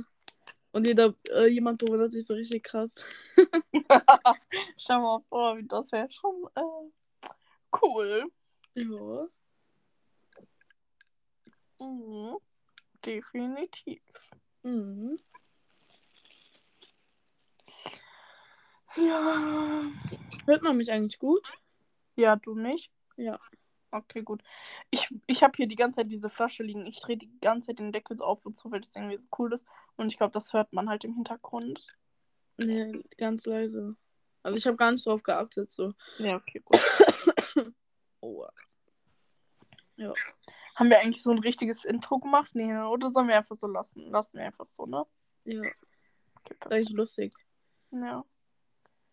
Und 0.72 0.86
jeder, 0.86 1.16
äh, 1.30 1.48
jemand 1.48 1.80
bewundert 1.80 2.12
sich 2.12 2.26
so 2.26 2.34
richtig 2.34 2.64
krass. 2.64 2.92
Stell 4.78 5.00
mal 5.00 5.22
vor, 5.30 5.58
das 5.64 5.92
wäre 5.92 6.10
schon 6.12 6.48
äh, 6.56 7.28
cool. 7.82 8.32
Ja. 8.76 9.28
Mhm. 11.80 12.38
Definitiv. 13.06 14.02
Mhm. 14.64 15.18
Ja. 18.96 19.82
Hört 20.46 20.64
man 20.64 20.78
mich 20.78 20.92
eigentlich 20.92 21.20
gut? 21.20 21.42
Ja, 22.18 22.36
du 22.36 22.56
nicht? 22.56 22.92
Ja. 23.16 23.40
Okay, 23.92 24.22
gut. 24.22 24.44
Ich, 24.90 25.08
ich 25.28 25.44
habe 25.44 25.54
hier 25.56 25.68
die 25.68 25.76
ganze 25.76 25.98
Zeit 25.98 26.12
diese 26.12 26.30
Flasche 26.30 26.64
liegen. 26.64 26.86
Ich 26.86 27.00
drehe 27.00 27.16
die 27.16 27.32
ganze 27.40 27.68
Zeit 27.68 27.80
den 27.80 27.94
Deckel 27.94 28.18
so 28.18 28.26
auf 28.26 28.46
und 28.46 28.58
zu, 28.58 28.70
weil 28.70 28.82
das 28.82 28.92
irgendwie 28.96 29.16
so 29.16 29.28
cool 29.40 29.54
ist. 29.54 29.66
Und 29.96 30.08
ich 30.08 30.18
glaube, 30.18 30.34
das 30.34 30.52
hört 30.52 30.74
man 30.74 30.90
halt 30.90 31.06
im 31.06 31.14
Hintergrund. 31.14 31.88
Nee, 32.58 32.92
ganz 33.18 33.46
leise. 33.46 33.96
Also 34.44 34.58
ich 34.58 34.68
habe 34.68 34.76
gar 34.78 34.92
nicht 34.92 35.06
drauf 35.06 35.24
geachtet, 35.24 35.72
so. 35.72 35.94
Ja, 36.18 36.36
okay, 36.36 36.62
gut. 36.64 36.80
Oh. 38.20 38.44
Haben 40.78 40.92
wir 40.92 41.00
eigentlich 41.00 41.24
so 41.24 41.32
ein 41.32 41.40
richtiges 41.40 41.86
Intro 41.86 42.20
gemacht? 42.20 42.52
Nee, 42.54 42.68
ne? 42.68 42.88
oder 42.88 43.10
sollen 43.10 43.28
wir 43.28 43.36
einfach 43.36 43.56
so 43.56 43.66
lassen? 43.66 44.12
Lassen 44.12 44.38
wir 44.38 44.46
einfach 44.46 44.68
so, 44.68 44.86
ne? 44.86 45.06
Ja, 45.46 45.62
Okay, 45.62 45.74
perfekt. 46.44 46.72
eigentlich 46.72 46.90
lustig. 46.96 47.34
Ja. 47.90 48.24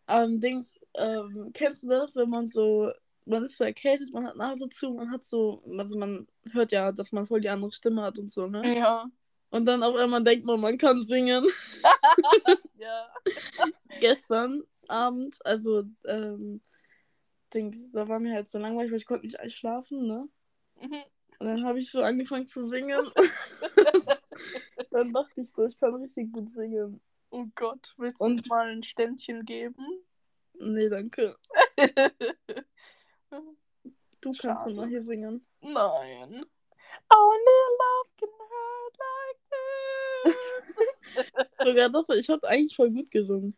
Ähm, 0.09 0.41
Dings, 0.41 0.81
ähm, 0.95 1.51
kennst 1.55 1.83
du 1.83 1.89
das, 1.89 2.15
wenn 2.15 2.29
man 2.29 2.47
so, 2.47 2.91
man 3.25 3.45
ist 3.45 3.57
so 3.57 3.65
erkältet, 3.65 4.13
man 4.13 4.27
hat 4.27 4.37
Nase 4.37 4.69
zu, 4.69 4.91
man 4.93 5.11
hat 5.11 5.25
so, 5.25 5.63
also 5.79 5.99
man 5.99 6.27
hört 6.53 6.73
ja, 6.73 6.93
dass 6.93 7.13
man 7.13 7.27
voll 7.27 7.41
die 7.41 7.49
andere 7.49 7.73
Stimme 7.73 8.03
hat 8.03 8.19
und 8.19 8.31
so, 8.31 8.47
ne? 8.47 8.77
Ja. 8.77 9.07
Und 9.51 9.67
dann 9.67 9.83
auf 9.83 9.95
einmal 9.97 10.23
denkt 10.23 10.45
man, 10.45 10.61
man 10.61 10.77
kann 10.77 11.07
singen. 11.07 11.47
ja. 12.79 13.09
Gestern 14.01 14.65
Abend, 14.89 15.39
also, 15.47 15.85
ähm, 16.07 16.61
Dings, 17.55 17.91
da 17.93 18.09
war 18.09 18.21
mir 18.21 18.35
halt 18.35 18.49
so 18.49 18.59
langweilig, 18.59 18.91
weil 18.91 18.99
ich 18.99 19.07
konnte 19.07 19.27
nicht 19.27 19.53
schlafen, 19.53 20.07
ne? 20.07 20.29
Mhm. 20.81 21.03
Und 21.39 21.47
dann 21.47 21.65
habe 21.65 21.79
ich 21.79 21.91
so 21.91 22.03
angefangen 22.03 22.47
zu 22.47 22.65
singen. 22.67 23.07
dann 24.91 25.13
dachte 25.13 25.41
ich 25.41 25.51
so, 25.53 25.65
ich 25.65 25.79
kann 25.79 25.95
richtig 25.95 26.33
gut 26.33 26.51
singen. 26.51 27.01
Oh 27.35 27.47
Gott, 27.57 27.95
willst 27.97 28.21
du 28.21 28.27
uns 28.27 28.47
mal 28.47 28.71
ein 28.71 28.85
Ständchen 28.85 29.45
geben? 29.45 30.05
Nee, 30.55 30.89
danke. 30.89 31.37
Du 34.21 34.31
kannst 34.31 34.63
Schade. 34.63 34.71
immer 34.71 34.87
hier 34.87 35.03
singen. 35.03 35.45
Nein. 35.61 36.47
Only 37.11 37.61
love 37.81 38.11
can 38.17 38.29
hurt 38.39 38.97
like 39.05 39.41
this. 40.25 41.59
Sogar 41.67 41.91
das, 41.91 42.09
ich 42.11 42.31
habe 42.31 42.49
eigentlich 42.49 42.75
voll 42.75 42.91
gut 42.91 43.11
gesungen. 43.11 43.55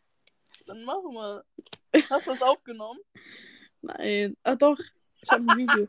Dann 0.66 0.82
mach 0.82 1.02
mal. 1.02 1.44
Hast 2.10 2.26
du 2.26 2.32
das 2.32 2.42
aufgenommen? 2.42 2.98
Nein. 3.82 4.36
Ah 4.42 4.56
doch, 4.56 4.80
ich 5.20 5.30
habe 5.30 5.44
ein 5.48 5.58
Video. 5.58 5.86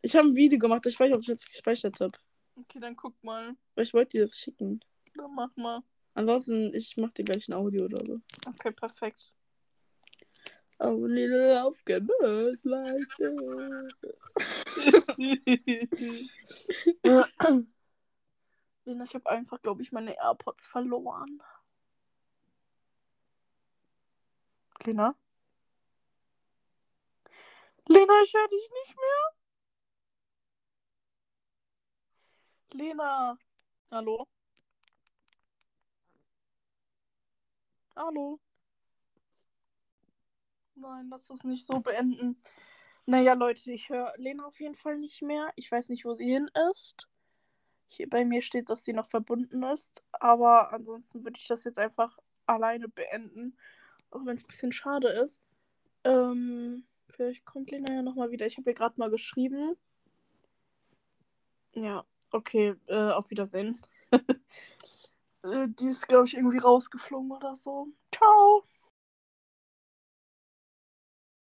ich 0.00 0.16
habe 0.16 0.26
ein 0.26 0.34
Video 0.34 0.58
gemacht, 0.58 0.86
ich 0.86 0.98
weiß 0.98 1.08
nicht, 1.08 1.16
ob 1.16 1.20
ich 1.20 1.28
das 1.28 1.44
gespeichert 1.44 2.00
habe. 2.00 2.18
Okay, 2.56 2.78
dann 2.80 2.96
guck 2.96 3.22
mal. 3.22 3.54
Ich 3.76 3.92
wollte 3.92 4.16
dir 4.16 4.24
das 4.24 4.36
schicken. 4.36 4.80
Dann 5.14 5.34
mach 5.34 5.54
mal. 5.54 5.82
Ansonsten, 6.16 6.74
ich 6.74 6.96
mach 6.96 7.10
dir 7.10 7.24
gleich 7.24 7.46
ein 7.46 7.52
Audio 7.52 7.84
oder 7.84 8.02
so. 8.06 8.20
Okay, 8.48 8.72
perfekt. 8.72 9.34
Only 10.78 11.26
love 11.26 11.76
can 11.84 12.08
hurt 12.20 12.58
like 12.64 13.18
Lena, 18.86 19.04
ich 19.04 19.14
habe 19.14 19.28
einfach, 19.28 19.60
glaube 19.60 19.82
ich, 19.82 19.92
meine 19.92 20.16
AirPods 20.16 20.66
verloren. 20.66 21.42
Lena? 24.84 25.14
Lena, 27.88 28.22
ich 28.24 28.32
höre 28.32 28.48
dich 28.48 28.70
nicht 28.70 28.96
mehr. 28.96 29.32
Lena. 32.72 33.38
Hallo? 33.90 34.26
Hallo? 37.96 38.38
Nein, 40.74 41.08
lass 41.08 41.28
das 41.28 41.42
nicht 41.44 41.66
so 41.66 41.80
beenden. 41.80 42.36
Naja, 43.06 43.32
Leute, 43.32 43.72
ich 43.72 43.88
höre 43.88 44.12
Lena 44.18 44.44
auf 44.44 44.60
jeden 44.60 44.74
Fall 44.74 44.98
nicht 44.98 45.22
mehr. 45.22 45.50
Ich 45.56 45.72
weiß 45.72 45.88
nicht, 45.88 46.04
wo 46.04 46.12
sie 46.12 46.30
hin 46.30 46.50
ist. 46.70 47.08
Hier 47.86 48.08
bei 48.10 48.24
mir 48.26 48.42
steht, 48.42 48.68
dass 48.68 48.84
sie 48.84 48.92
noch 48.92 49.08
verbunden 49.08 49.62
ist. 49.62 50.02
Aber 50.12 50.72
ansonsten 50.72 51.24
würde 51.24 51.38
ich 51.38 51.48
das 51.48 51.64
jetzt 51.64 51.78
einfach 51.78 52.18
alleine 52.44 52.88
beenden. 52.88 53.56
Auch 54.10 54.26
wenn 54.26 54.36
es 54.36 54.44
ein 54.44 54.48
bisschen 54.48 54.72
schade 54.72 55.08
ist. 55.08 55.40
Ähm, 56.04 56.84
vielleicht 57.08 57.46
kommt 57.46 57.70
Lena 57.70 57.94
ja 57.94 58.02
nochmal 58.02 58.30
wieder. 58.30 58.44
Ich 58.44 58.58
habe 58.58 58.70
ihr 58.70 58.74
gerade 58.74 58.98
mal 58.98 59.10
geschrieben. 59.10 59.76
Ja, 61.74 62.04
okay, 62.30 62.74
äh, 62.88 63.12
auf 63.12 63.30
Wiedersehen. 63.30 63.80
äh, 65.52 65.68
die 65.68 65.88
ist, 65.88 66.08
glaube 66.08 66.26
ich, 66.26 66.34
irgendwie 66.36 66.58
rausgeflogen 66.58 67.30
oder 67.32 67.56
so. 67.58 67.88
Ciao. 68.14 68.64